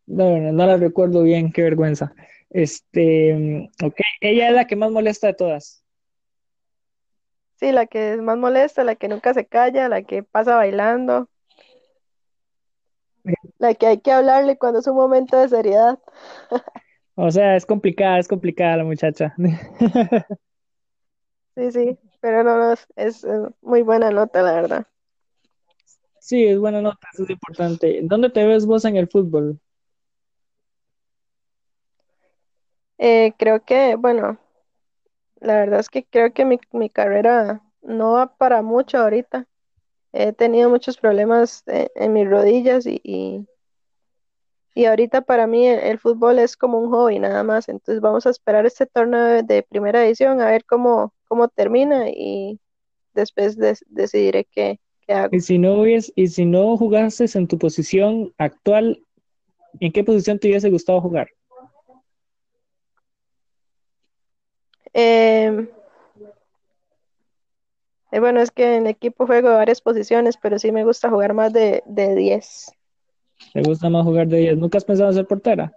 No, 0.07 0.39
no, 0.39 0.67
la 0.67 0.77
recuerdo 0.77 1.23
bien, 1.23 1.53
qué 1.53 1.63
vergüenza. 1.63 2.15
Este, 2.51 3.69
ok, 3.83 4.01
ella 4.21 4.49
es 4.49 4.55
la 4.55 4.67
que 4.67 4.77
más 4.77 4.91
molesta 4.91 5.27
de 5.27 5.35
todas. 5.35 5.83
Sí, 7.57 7.73
la 7.73 7.87
que 7.87 8.17
más 8.19 8.37
molesta, 8.37 8.85
la 8.85 8.97
que 8.97 9.09
nunca 9.09 9.33
se 9.35 9.47
calla, 9.47 9.89
la 9.89 10.03
que 10.03 10.23
pasa 10.23 10.57
bailando. 10.57 11.29
La 13.59 13.75
que 13.75 13.87
hay 13.87 13.99
que 13.99 14.13
hablarle 14.13 14.59
cuando 14.59 14.81
es 14.81 14.87
un 14.87 14.97
momento 14.97 15.39
de 15.39 15.49
seriedad. 15.49 15.99
O 17.15 17.31
sea, 17.31 17.57
es 17.57 17.65
complicada, 17.65 18.19
es 18.19 18.29
complicada 18.29 18.77
la 18.77 18.85
muchacha. 18.85 19.35
Sí, 21.57 21.73
sí, 21.73 21.99
pero 22.21 22.45
no, 22.45 22.59
no, 22.59 22.75
es, 22.97 23.27
muy 23.63 23.81
buena 23.81 24.11
nota, 24.11 24.43
la 24.43 24.53
verdad. 24.53 24.87
Sí, 26.21 26.45
es 26.45 26.59
buena 26.59 26.83
nota, 26.83 27.09
eso 27.15 27.23
es 27.23 27.31
importante. 27.31 28.01
¿Dónde 28.03 28.29
te 28.29 28.45
ves 28.45 28.67
vos 28.67 28.85
en 28.85 28.97
el 28.97 29.09
fútbol? 29.09 29.59
Eh, 32.99 33.33
creo 33.39 33.65
que, 33.65 33.95
bueno, 33.95 34.39
la 35.41 35.55
verdad 35.55 35.81
es 35.81 35.89
que 35.89 36.05
creo 36.05 36.35
que 36.35 36.45
mi, 36.45 36.61
mi 36.73 36.91
carrera 36.91 37.63
no 37.81 38.13
va 38.13 38.37
para 38.37 38.61
mucho 38.61 38.99
ahorita 38.99 39.47
he 40.17 40.33
tenido 40.33 40.71
muchos 40.71 40.97
problemas 40.97 41.63
en, 41.67 42.13
mis 42.13 42.29
rodillas 42.29 42.87
y, 42.87 43.47
y, 44.75 44.85
ahorita 44.85 45.21
para 45.23 45.47
mí 45.47 45.67
el, 45.67 45.99
fútbol 45.99 46.39
es 46.39 46.57
como 46.57 46.79
un 46.79 46.91
hobby 46.91 47.19
nada 47.19 47.43
más. 47.43 47.69
Entonces 47.69 48.01
vamos 48.01 48.27
a 48.27 48.31
esperar 48.31 48.65
este 48.67 48.87
torneo 48.87 49.43
de, 49.43 49.63
primera 49.63 50.05
edición 50.05 50.41
a 50.41 50.47
ver 50.47 50.65
cómo, 50.65 51.13
cómo 51.29 51.49
termina 51.49 52.09
y 52.09 52.59
después 53.15 53.59
decidiré 53.89 54.45
qué, 54.45 54.81
hago. 55.09 55.37
Y 55.37 55.41
si 55.41 55.59
no 55.59 55.87
y 55.87 56.01
si 56.01 56.45
no 56.47 56.77
jugases 56.77 57.37
en 57.37 57.47
tu 57.47 57.59
posición 57.59 58.33
actual, 58.39 59.03
¿en 59.81 59.93
qué 59.93 60.03
posición 60.03 60.39
te 60.39 60.49
hubiese 60.49 60.71
gustado 60.71 61.01
jugar? 61.01 61.29
Eh, 64.95 65.69
eh, 68.13 68.21
bueno, 68.21 68.41
es 68.41 68.51
que 68.51 68.77
en 68.77 68.87
equipo 68.87 69.27
juego 69.27 69.51
varias 69.51 69.81
posiciones, 69.81 70.37
pero 70.37 70.59
sí 70.59 70.73
me 70.73 70.85
gusta 70.85 71.11
jugar 71.11 71.35
más 71.35 71.53
de, 71.53 71.83
de 71.87 72.15
10. 72.15 72.73
¿Te 73.53 73.63
gusta 73.63 73.91
más 73.91 74.05
jugar 74.05 74.29
de 74.29 74.39
10? 74.39 74.59
¿Nunca 74.59 74.79
has 74.79 74.85
pensado 74.85 75.11
en 75.11 75.17
ser 75.17 75.27
portera? 75.27 75.73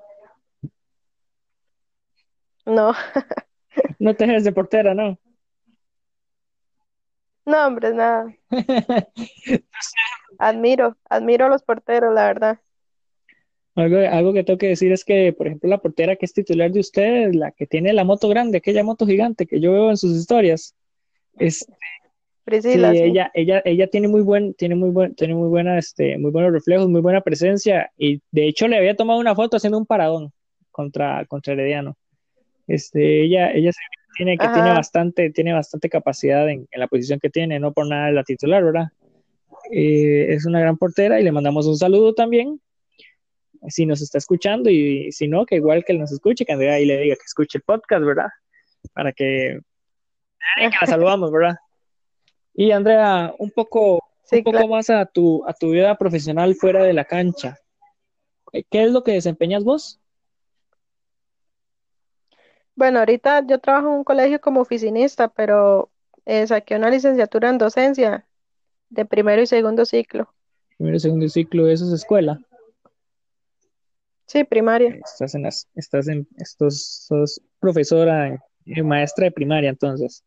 No. 2.66 2.94
no 4.00 4.16
te 4.16 4.24
eres 4.26 4.44
de 4.44 4.52
portera, 4.52 4.94
¿no? 4.94 5.18
No, 7.46 7.66
hombre, 7.66 7.94
nada. 7.94 8.32
admiro, 10.38 10.96
admiro 11.10 11.48
a 11.48 11.50
los 11.50 11.64
porteros, 11.64 12.14
la 12.14 12.28
verdad. 12.28 12.60
Algo, 13.76 13.98
algo 13.98 14.34
que 14.34 14.44
tengo 14.44 14.60
que 14.60 14.68
decir 14.68 14.92
es 14.92 15.04
que, 15.04 15.34
por 15.34 15.48
ejemplo, 15.48 15.70
la 15.70 15.80
portera 15.80 16.16
que 16.16 16.26
es 16.26 16.34
titular 16.34 16.72
de 16.72 16.82
ustedes, 16.82 17.36
la 17.36 17.52
que 17.52 17.66
tiene 17.66 17.94
la 17.94 18.04
moto 18.04 18.28
grande, 18.30 18.60
aquella 18.60 18.84
moto 18.84 19.08
gigante 19.08 19.48
que 19.48 19.60
yo 19.60 19.72
veo 19.72 19.90
en 19.90 19.98
sus 19.98 20.16
historias, 20.16 20.76
este, 21.40 21.74
sí, 22.62 22.70
ella, 22.74 23.32
ella, 23.34 23.62
ella 23.64 23.88
tiene 23.88 24.08
muy 24.08 24.22
buen, 24.22 24.54
tiene 24.56 24.76
muy 24.76 24.90
buen, 24.90 25.16
tiene 25.16 25.36
muy 25.36 25.50
buena, 25.50 25.78
este, 25.78 26.18
muy 26.18 26.32
buenos 26.32 26.52
reflejos, 26.52 26.88
muy 26.88 27.02
buena 27.02 27.22
presencia, 27.22 27.92
y 27.98 28.22
de 28.32 28.48
hecho 28.48 28.68
le 28.68 28.78
había 28.78 28.96
tomado 28.96 29.20
una 29.20 29.36
foto 29.36 29.58
haciendo 29.58 29.78
un 29.78 29.86
paradón 29.86 30.32
contra, 30.72 31.26
contra 31.26 31.54
Herediano. 31.54 31.98
Este, 32.68 33.24
ella, 33.24 33.52
ella 33.52 33.72
tiene 34.16 34.38
que 34.38 34.48
tiene 34.48 34.70
bastante, 34.72 35.30
tiene 35.32 35.54
bastante 35.54 35.90
capacidad 35.90 36.50
en, 36.50 36.68
la 36.72 36.88
posición 36.88 37.20
que 37.20 37.30
tiene, 37.30 37.60
no 37.60 37.72
por 37.72 37.88
nada 37.88 38.10
es 38.10 38.16
la 38.16 38.24
titular, 38.24 38.64
¿verdad? 38.64 38.88
Eh, 39.72 40.28
es 40.30 40.46
una 40.46 40.60
gran 40.60 40.78
portera 40.78 41.20
y 41.20 41.24
le 41.24 41.32
mandamos 41.32 41.68
un 41.68 41.78
saludo 41.78 42.14
también. 42.14 42.60
Si 43.68 43.86
nos 43.86 44.02
está 44.02 44.18
escuchando 44.18 44.70
y 44.70 45.12
si 45.12 45.28
no, 45.28 45.46
que 45.46 45.56
igual 45.56 45.84
que 45.84 45.94
nos 45.94 46.12
escuche, 46.12 46.46
que 46.46 46.54
Andrea 46.54 46.76
ahí 46.76 46.86
le 46.86 46.98
diga 46.98 47.16
que 47.16 47.26
escuche 47.26 47.58
el 47.58 47.64
podcast, 47.64 48.04
¿verdad? 48.04 48.30
Para 48.94 49.12
que, 49.12 49.60
que 50.58 50.70
la 50.82 50.88
saludamos, 50.88 51.32
¿verdad? 51.32 51.56
Y 52.60 52.74
Andrea, 52.74 53.34
un 53.40 53.52
poco, 53.52 54.04
un 54.34 54.44
poco 54.44 54.68
más 54.68 54.90
a 54.90 55.06
tu, 55.06 55.48
a 55.48 55.54
tu 55.54 55.72
vida 55.72 55.98
profesional 55.98 56.56
fuera 56.56 56.84
de 56.84 56.92
la 56.92 57.06
cancha. 57.06 57.58
¿Qué 58.52 58.84
es 58.84 58.92
lo 58.92 59.02
que 59.02 59.14
desempeñas 59.14 59.64
vos? 59.64 60.02
Bueno, 62.76 63.00
ahorita 63.00 63.48
yo 63.48 63.60
trabajo 63.60 63.88
en 63.88 63.94
un 63.94 64.04
colegio 64.04 64.42
como 64.42 64.60
oficinista, 64.60 65.30
pero 65.30 65.90
eh, 66.26 66.46
saqué 66.48 66.76
una 66.76 66.90
licenciatura 66.90 67.48
en 67.48 67.60
docencia 67.60 68.28
de 68.90 69.06
primero 69.06 69.42
y 69.42 69.48
segundo 69.48 69.86
ciclo. 69.86 70.30
Primero 70.76 70.98
y 70.98 71.00
segundo 71.00 71.30
ciclo, 71.30 71.66
¿eso 71.70 71.86
es 71.86 71.94
escuela? 71.94 72.42
Sí, 74.26 74.44
primaria. 74.44 75.00
Estás 75.06 75.34
en 75.34 75.44
las, 75.44 75.66
estás 75.76 76.10
en, 76.10 76.28
estos, 76.36 77.06
sos 77.08 77.42
profesora 77.62 78.38
y 78.66 78.82
maestra 78.82 79.24
de 79.24 79.32
primaria, 79.32 79.70
entonces. 79.70 80.26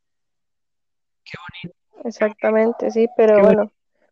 Qué 1.24 1.32
bonito. 1.36 1.81
Exactamente, 2.04 2.90
sí, 2.90 3.08
pero 3.16 3.40
bueno, 3.42 3.70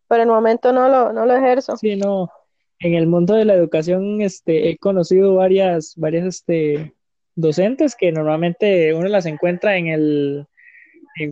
por 0.08 0.20
el 0.20 0.28
momento 0.28 0.72
no 0.72 0.88
lo, 0.88 1.12
no 1.12 1.26
lo 1.26 1.36
ejerzo. 1.36 1.76
Sí, 1.76 1.96
no. 1.96 2.30
En 2.78 2.94
el 2.94 3.06
mundo 3.06 3.34
de 3.34 3.44
la 3.44 3.54
educación 3.54 4.22
este, 4.22 4.70
he 4.70 4.78
conocido 4.78 5.34
varias, 5.34 5.94
varias 5.96 6.26
este, 6.26 6.94
docentes 7.34 7.94
que 7.94 8.10
normalmente 8.10 8.94
uno 8.94 9.08
las 9.08 9.26
encuentra 9.26 9.76
en 9.76 9.88
el, 9.88 10.46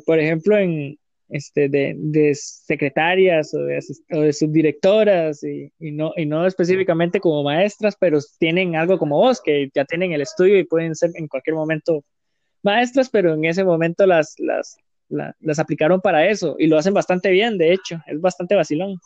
por 0.05 0.19
ejemplo, 0.19 0.59
en 0.59 0.99
este, 1.29 1.69
de, 1.69 1.95
de 1.97 2.35
secretarias 2.35 3.55
o 3.55 3.59
de, 3.61 3.81
o 4.13 4.21
de 4.21 4.33
subdirectoras 4.33 5.43
y, 5.43 5.73
y, 5.79 5.93
no, 5.93 6.13
y 6.17 6.27
no 6.27 6.47
específicamente 6.47 7.21
como 7.21 7.43
maestras, 7.43 7.97
pero 7.99 8.19
tienen 8.39 8.77
algo 8.77 8.99
como 8.99 9.19
vos, 9.19 9.41
que 9.43 9.71
ya 9.75 9.85
tienen 9.85 10.13
el 10.13 10.23
estudio 10.23 10.59
y 10.59 10.65
pueden 10.65 10.95
ser 10.95 11.11
en 11.15 11.29
cualquier 11.29 11.57
momento 11.57 12.05
maestras, 12.63 13.09
pero 13.11 13.35
en 13.35 13.45
ese 13.45 13.65
momento 13.65 14.07
las, 14.07 14.35
las, 14.39 14.77
las 15.09 15.59
aplicaron 15.59 16.01
para 16.01 16.27
eso 16.27 16.57
y 16.59 16.67
lo 16.67 16.79
hacen 16.79 16.95
bastante 16.95 17.31
bien, 17.31 17.59
de 17.59 17.73
hecho, 17.73 18.03
es 18.07 18.21
bastante 18.21 18.55
vacilón. 18.55 18.99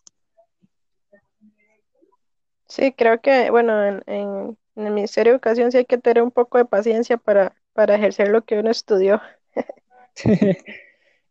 Sí, 2.69 2.93
creo 2.93 3.21
que, 3.21 3.51
bueno, 3.51 3.85
en, 3.87 4.03
en, 4.07 4.59
el 4.77 4.93
Ministerio 4.93 5.33
de 5.33 5.37
Educación 5.37 5.71
sí 5.71 5.79
hay 5.79 5.85
que 5.85 5.99
tener 5.99 6.23
un 6.23 6.31
poco 6.31 6.57
de 6.57 6.65
paciencia 6.65 7.19
para, 7.19 7.55
para 7.75 7.97
ejercer 7.97 8.29
lo 8.29 8.43
que 8.43 8.59
uno 8.59 8.71
estudió. 8.71 9.21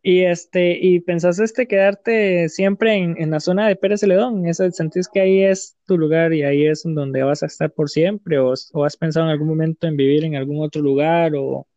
y 0.04 0.24
este, 0.24 0.78
y 0.80 1.00
pensás 1.00 1.40
este 1.40 1.68
quedarte 1.68 2.48
siempre 2.48 2.94
en, 2.94 3.20
en 3.20 3.32
la 3.32 3.40
zona 3.40 3.68
de 3.68 3.76
Pérez 3.76 4.02
Celedón, 4.02 4.46
¿Eso, 4.46 4.70
¿sentís 4.70 5.08
que 5.08 5.22
ahí 5.22 5.44
es 5.44 5.76
tu 5.88 5.98
lugar 5.98 6.32
y 6.32 6.44
ahí 6.44 6.68
es 6.68 6.84
donde 6.86 7.24
vas 7.24 7.42
a 7.42 7.48
estar 7.48 7.72
por 7.72 7.90
siempre? 7.90 8.38
¿O, 8.38 8.54
o 8.74 8.86
has 8.86 8.96
pensado 8.96 9.26
en 9.26 9.32
algún 9.32 9.48
momento 9.48 9.88
en 9.88 9.98
vivir 9.98 10.24
en 10.24 10.36
algún 10.36 10.64
otro 10.64 10.84
lugar 10.84 11.34
o, 11.36 11.68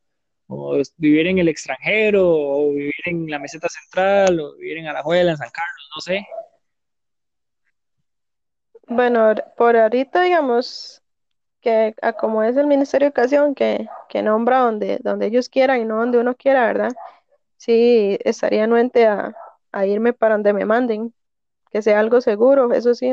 o 0.47 0.83
vivir 0.99 1.27
en 1.27 1.39
el 1.39 1.49
extranjero, 1.49 2.29
o 2.29 2.73
vivir 3.05 3.25
en 3.25 3.31
la 3.31 3.39
meseta 3.39 3.69
central, 3.69 4.41
o 4.41 4.55
vivir 4.57 4.79
en 4.79 4.89
Alajuela, 4.89 5.33
en 5.33 5.37
San 5.37 5.51
Carlos, 5.51 5.91
no 5.97 6.01
sé. 6.01 6.27
Bueno, 8.89 9.35
por 9.57 9.77
ahorita, 9.77 10.23
digamos 10.23 11.03
que 11.61 11.95
a 12.03 12.13
como 12.13 12.43
es 12.43 12.57
el 12.57 12.67
Ministerio 12.67 13.07
de 13.07 13.09
Educación, 13.09 13.55
que, 13.55 13.89
que 14.09 14.23
nombra 14.23 14.59
donde, 14.59 14.99
donde 15.03 15.27
ellos 15.27 15.49
quieran 15.49 15.81
y 15.81 15.85
no 15.85 15.97
donde 15.97 16.19
uno 16.19 16.35
quiera, 16.35 16.67
¿verdad? 16.67 16.93
Sí, 17.57 18.19
estaría 18.25 18.65
anuente 18.65 19.07
a, 19.07 19.35
a 19.73 19.87
irme 19.87 20.13
para 20.13 20.35
donde 20.35 20.53
me 20.53 20.67
manden, 20.67 21.15
que 21.71 21.83
sea 21.83 22.01
algo 22.01 22.21
seguro, 22.21 22.73
eso 22.73 22.95
sí, 22.95 23.11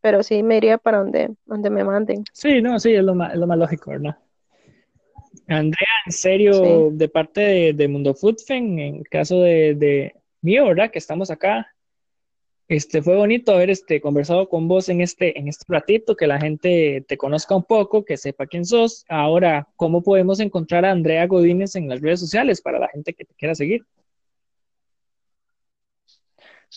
pero 0.00 0.22
sí 0.22 0.42
me 0.42 0.56
iría 0.56 0.78
para 0.78 0.98
donde, 0.98 1.34
donde 1.46 1.70
me 1.70 1.84
manden. 1.84 2.24
Sí, 2.32 2.60
no, 2.60 2.78
sí, 2.78 2.94
es 2.94 3.02
lo 3.04 3.14
más, 3.14 3.32
es 3.32 3.38
lo 3.38 3.46
más 3.46 3.58
lógico, 3.58 3.90
¿verdad? 3.90 4.18
Andrea, 5.52 5.88
en 6.06 6.12
serio, 6.12 6.90
de 6.92 7.08
parte 7.08 7.72
de, 7.72 7.88
Mundo 7.88 8.14
Food 8.14 8.36
en 8.48 8.78
el 8.78 9.08
caso 9.08 9.40
de, 9.40 9.74
de 9.74 10.14
mío, 10.42 10.66
¿verdad? 10.66 10.90
Que 10.90 10.98
estamos 10.98 11.30
acá, 11.30 11.66
este, 12.70 13.02
fue 13.02 13.16
bonito 13.16 13.52
haber 13.52 13.68
este, 13.68 14.00
conversado 14.00 14.48
con 14.48 14.66
vos 14.68 14.88
en 14.88 15.00
este, 15.00 15.36
en 15.36 15.48
este 15.48 15.64
ratito, 15.66 16.14
que 16.14 16.28
la 16.28 16.38
gente 16.38 17.04
te 17.08 17.18
conozca 17.18 17.56
un 17.56 17.64
poco, 17.64 18.04
que 18.04 18.16
sepa 18.16 18.46
quién 18.46 18.64
sos. 18.64 19.04
Ahora, 19.08 19.66
¿cómo 19.74 20.04
podemos 20.04 20.38
encontrar 20.38 20.84
a 20.84 20.92
Andrea 20.92 21.26
Godínez 21.26 21.74
en 21.74 21.88
las 21.88 22.00
redes 22.00 22.20
sociales 22.20 22.62
para 22.62 22.78
la 22.78 22.86
gente 22.86 23.12
que 23.12 23.24
te 23.24 23.34
quiera 23.34 23.56
seguir? 23.56 23.84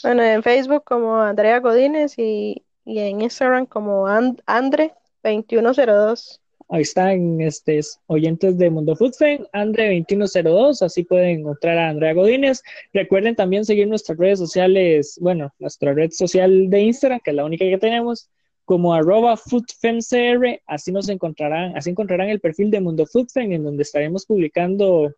Bueno, 0.02 0.24
en 0.24 0.42
Facebook 0.42 0.84
como 0.84 1.16
Andrea 1.16 1.60
Godínez 1.60 2.18
y, 2.18 2.66
en 2.86 3.22
Instagram 3.22 3.68
como 3.68 4.08
Andre2102. 4.08 6.40
Ahí 6.70 6.82
están 6.82 7.42
este, 7.42 7.82
oyentes 8.08 8.58
de 8.58 8.70
Mundo 8.70 8.96
Food 8.96 9.14
Andre2102, 9.54 10.82
así 10.82 11.04
pueden 11.04 11.42
encontrar 11.42 11.78
a 11.78 11.90
Andrea 11.90 12.14
Godínez. 12.14 12.62
Recuerden 12.94 13.36
también 13.36 13.66
seguir 13.66 13.88
nuestras 13.88 14.18
redes 14.18 14.40
sociales, 14.40 15.18
bueno, 15.22 15.54
nuestra 15.60 15.94
red 15.94 16.12
social 16.12 16.70
de 16.70 16.82
Instagram, 16.82 17.20
que 17.24 17.32
es 17.32 17.36
la 17.36 17.46
única 17.46 17.66
que 17.66 17.78
tenemos, 17.78 18.30
como 18.66 18.94
arroba 18.94 19.36
foodfemcr, 19.36 20.62
así 20.66 20.92
nos 20.92 21.10
encontrarán, 21.10 21.76
así 21.76 21.90
encontrarán 21.90 22.30
el 22.30 22.40
perfil 22.40 22.72
de 22.72 22.82
Mundo 22.82 23.06
Food 23.06 23.28
en 23.36 23.64
donde 23.64 23.84
estaremos 23.84 24.26
publicando, 24.26 25.14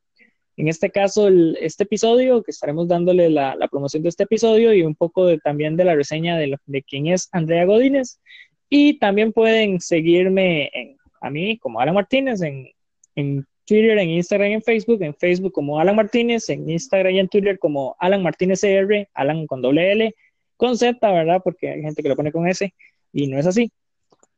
en 0.58 0.68
este 0.68 0.90
caso, 0.90 1.30
este 1.60 1.84
episodio, 1.84 2.42
que 2.44 2.52
estaremos 2.52 2.88
dándole 2.88 3.30
la, 3.30 3.56
promoción 3.70 4.04
de 4.04 4.10
este 4.10 4.24
episodio 4.24 4.74
y 4.74 4.82
un 4.82 4.96
poco 4.96 5.26
de, 5.28 5.38
también 5.38 5.78
de 5.78 5.86
la 5.86 5.96
reseña 5.96 6.38
de, 6.38 6.58
de 6.66 6.84
quién 6.84 7.08
es 7.08 7.30
Andrea 7.32 7.66
Godínez. 7.66 8.20
Y 8.68 8.98
también 8.98 9.32
pueden 9.32 9.80
seguirme 9.80 10.72
en 10.74 10.98
a 11.26 11.30
mí 11.30 11.58
como 11.58 11.80
Alan 11.80 11.96
Martínez 11.96 12.42
en, 12.42 12.70
en 13.16 13.46
Twitter, 13.66 13.98
en 13.98 14.10
Instagram, 14.12 14.52
en 14.52 14.62
Facebook, 14.62 15.02
en 15.02 15.16
Facebook 15.16 15.52
como 15.52 15.80
Alan 15.80 15.96
Martínez, 15.96 16.50
en 16.50 16.70
Instagram 16.70 17.14
y 17.14 17.20
en 17.20 17.28
Twitter 17.28 17.58
como 17.58 17.96
Alan 18.00 18.22
Martínez 18.22 18.62
CR, 18.62 19.08
Alan 19.14 19.48
con 19.48 19.62
doble 19.62 19.92
L, 19.92 20.16
con 20.56 20.78
Z, 20.78 21.12
¿verdad? 21.12 21.42
Porque 21.44 21.70
hay 21.70 21.82
gente 21.82 22.04
que 22.04 22.10
lo 22.10 22.16
pone 22.16 22.32
con 22.32 22.48
S 22.48 22.74
y 23.12 23.28
no 23.28 23.40
es 23.40 23.48
así. 23.48 23.72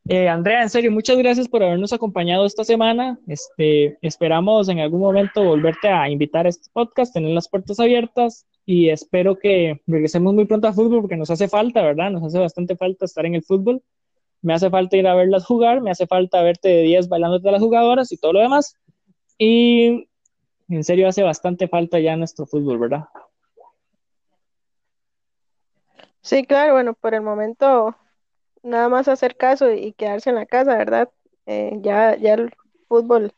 Eh, 0.08 0.30
Andrea, 0.30 0.64
en 0.64 0.70
serio, 0.70 0.90
muchas 0.90 1.18
gracias 1.18 1.50
por 1.50 1.62
habernos 1.62 1.92
acompañado 1.92 2.46
esta 2.46 2.64
semana. 2.64 3.20
Este, 3.28 3.98
esperamos 4.02 4.70
en 4.70 4.80
algún 4.80 5.02
momento 5.02 5.44
volverte 5.44 5.90
a 5.90 6.10
invitar 6.10 6.46
a 6.46 6.50
este 6.50 6.70
podcast, 6.72 7.14
tener 7.14 7.32
las 7.32 7.50
puertas 7.50 7.82
abiertas 7.82 8.46
y 8.66 8.90
espero 8.90 9.38
que 9.38 9.82
regresemos 9.86 10.34
muy 10.34 10.46
pronto 10.46 10.70
a 10.70 10.74
fútbol 10.74 11.02
porque 11.02 11.18
nos 11.18 11.30
hace 11.30 11.50
falta, 11.50 11.82
¿verdad? 11.82 12.12
Nos 12.12 12.24
hace 12.24 12.40
bastante 12.40 12.78
falta 12.78 13.04
estar 13.04 13.26
en 13.26 13.36
el 13.36 13.44
fútbol 13.44 13.84
me 14.48 14.54
hace 14.54 14.70
falta 14.70 14.96
ir 14.96 15.06
a 15.06 15.14
verlas 15.14 15.46
jugar, 15.46 15.82
me 15.82 15.92
hace 15.92 16.08
falta 16.08 16.42
verte 16.42 16.70
de 16.70 16.84
10 16.84 17.10
bailando 17.10 17.38
de 17.38 17.52
las 17.52 17.62
jugadoras 17.62 18.14
y 18.14 18.18
todo 18.18 18.32
lo 18.32 18.40
demás. 18.40 18.78
Y 19.38 20.08
en 20.70 20.84
serio 20.86 21.10
hace 21.10 21.22
bastante 21.22 21.68
falta 21.68 22.00
ya 22.00 22.16
nuestro 22.16 22.46
fútbol, 22.46 22.80
¿verdad? 22.80 23.04
Sí, 26.22 26.46
claro, 26.46 26.76
bueno, 26.76 26.94
por 26.94 27.14
el 27.14 27.24
momento 27.24 27.94
nada 28.64 28.88
más 28.88 29.10
hacer 29.10 29.36
caso 29.36 29.70
y 29.70 29.92
quedarse 29.92 30.30
en 30.30 30.38
la 30.38 30.46
casa, 30.46 30.78
¿verdad? 30.78 31.10
Eh, 31.46 31.74
ya, 31.82 32.16
ya 32.16 32.36
el 32.36 32.54
fútbol 32.88 33.34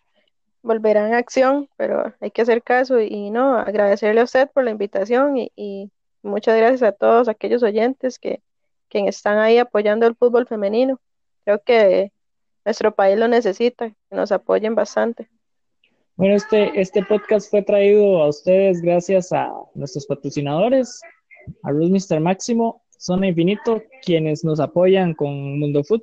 volverá 0.62 1.08
en 1.08 1.15
acción, 1.15 1.69
pero 1.76 2.13
hay 2.19 2.30
que 2.30 2.43
hacer 2.43 2.62
caso 2.62 3.02
y, 3.02 3.32
no, 3.32 3.58
agradecerle 3.58 4.22
a 4.22 4.26
usted 4.26 4.48
por 4.52 4.63
la 4.63 4.69
invitación 4.69 5.38
y 5.38 5.91
muchas 6.22 6.56
gracias 6.56 6.84
a 6.84 6.91
todos 6.91 7.30
aquellos 7.30 7.63
oyentes 7.63 8.19
que, 8.19 8.43
que 8.89 9.08
están 9.08 9.38
ahí 9.38 9.58
apoyando 9.58 10.06
el 10.08 10.15
fútbol 10.15 10.47
femenino. 10.47 10.99
Creo 11.45 11.62
que 11.63 12.12
nuestro 12.65 12.93
país 12.93 13.17
lo 13.17 13.28
necesita, 13.28 13.89
que 13.89 14.15
nos 14.15 14.32
apoyen 14.32 14.75
bastante. 14.75 15.30
Bueno, 16.15 16.36
este, 16.36 16.80
este 16.80 17.04
podcast 17.04 17.49
fue 17.49 17.62
traído 17.62 18.21
a 18.21 18.28
ustedes 18.28 18.82
gracias 18.82 19.32
a 19.32 19.52
nuestros 19.73 20.06
patrocinadores, 20.06 20.99
a 21.63 21.71
Ruth 21.71 21.91
Mr. 21.91 22.19
Máximo, 22.19 22.84
Zona 22.97 23.28
Infinito, 23.28 23.82
quienes 24.04 24.43
nos 24.43 24.60
apoyan 24.60 25.13
con 25.13 25.58
Mundo 25.60 25.84
Food 25.84 26.02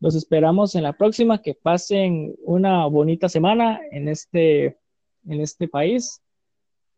Los 0.00 0.14
esperamos 0.14 0.74
en 0.74 0.82
la 0.82 0.92
próxima, 0.92 1.40
que 1.40 1.54
pasen 1.54 2.34
una 2.44 2.84
bonita 2.86 3.30
semana 3.30 3.80
en 3.90 4.08
este, 4.08 4.78
en 5.26 5.40
este 5.40 5.66
país 5.68 6.20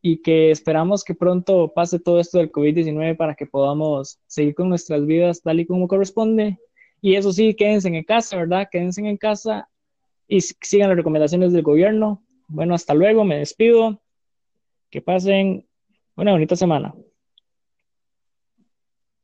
y 0.03 0.21
que 0.21 0.51
esperamos 0.51 1.05
que 1.05 1.15
pronto 1.15 1.73
pase 1.73 2.01
todo 2.01 2.19
esto 2.19 2.39
del 2.39 2.51
COVID-19 2.51 3.17
para 3.17 3.37
que 3.37 3.47
podamos 3.47 4.19
seguir 4.27 4.57
con 4.57 4.69
nuestras 4.69 5.07
vidas 5.07 5.41
tal 5.41 5.61
y 5.61 5.67
como 5.67 5.87
corresponde. 5.87 6.59
Y 7.01 7.15
eso 7.15 7.33
sí, 7.33 7.55
quédense 7.55 7.89
en 7.89 8.03
casa, 8.03 8.37
¿verdad? 8.37 8.69
Quédense 8.71 9.01
en 9.01 9.17
casa 9.17 9.69
y 10.27 10.41
sigan 10.41 10.89
las 10.89 10.97
recomendaciones 10.97 11.53
del 11.53 11.63
gobierno. 11.63 12.25
Bueno, 12.49 12.75
hasta 12.75 12.95
luego, 12.95 13.25
me 13.25 13.39
despido. 13.39 14.03
Que 14.91 15.01
pasen 15.01 15.67
una 16.17 16.33
bonita 16.33 16.57
semana. 16.57 16.95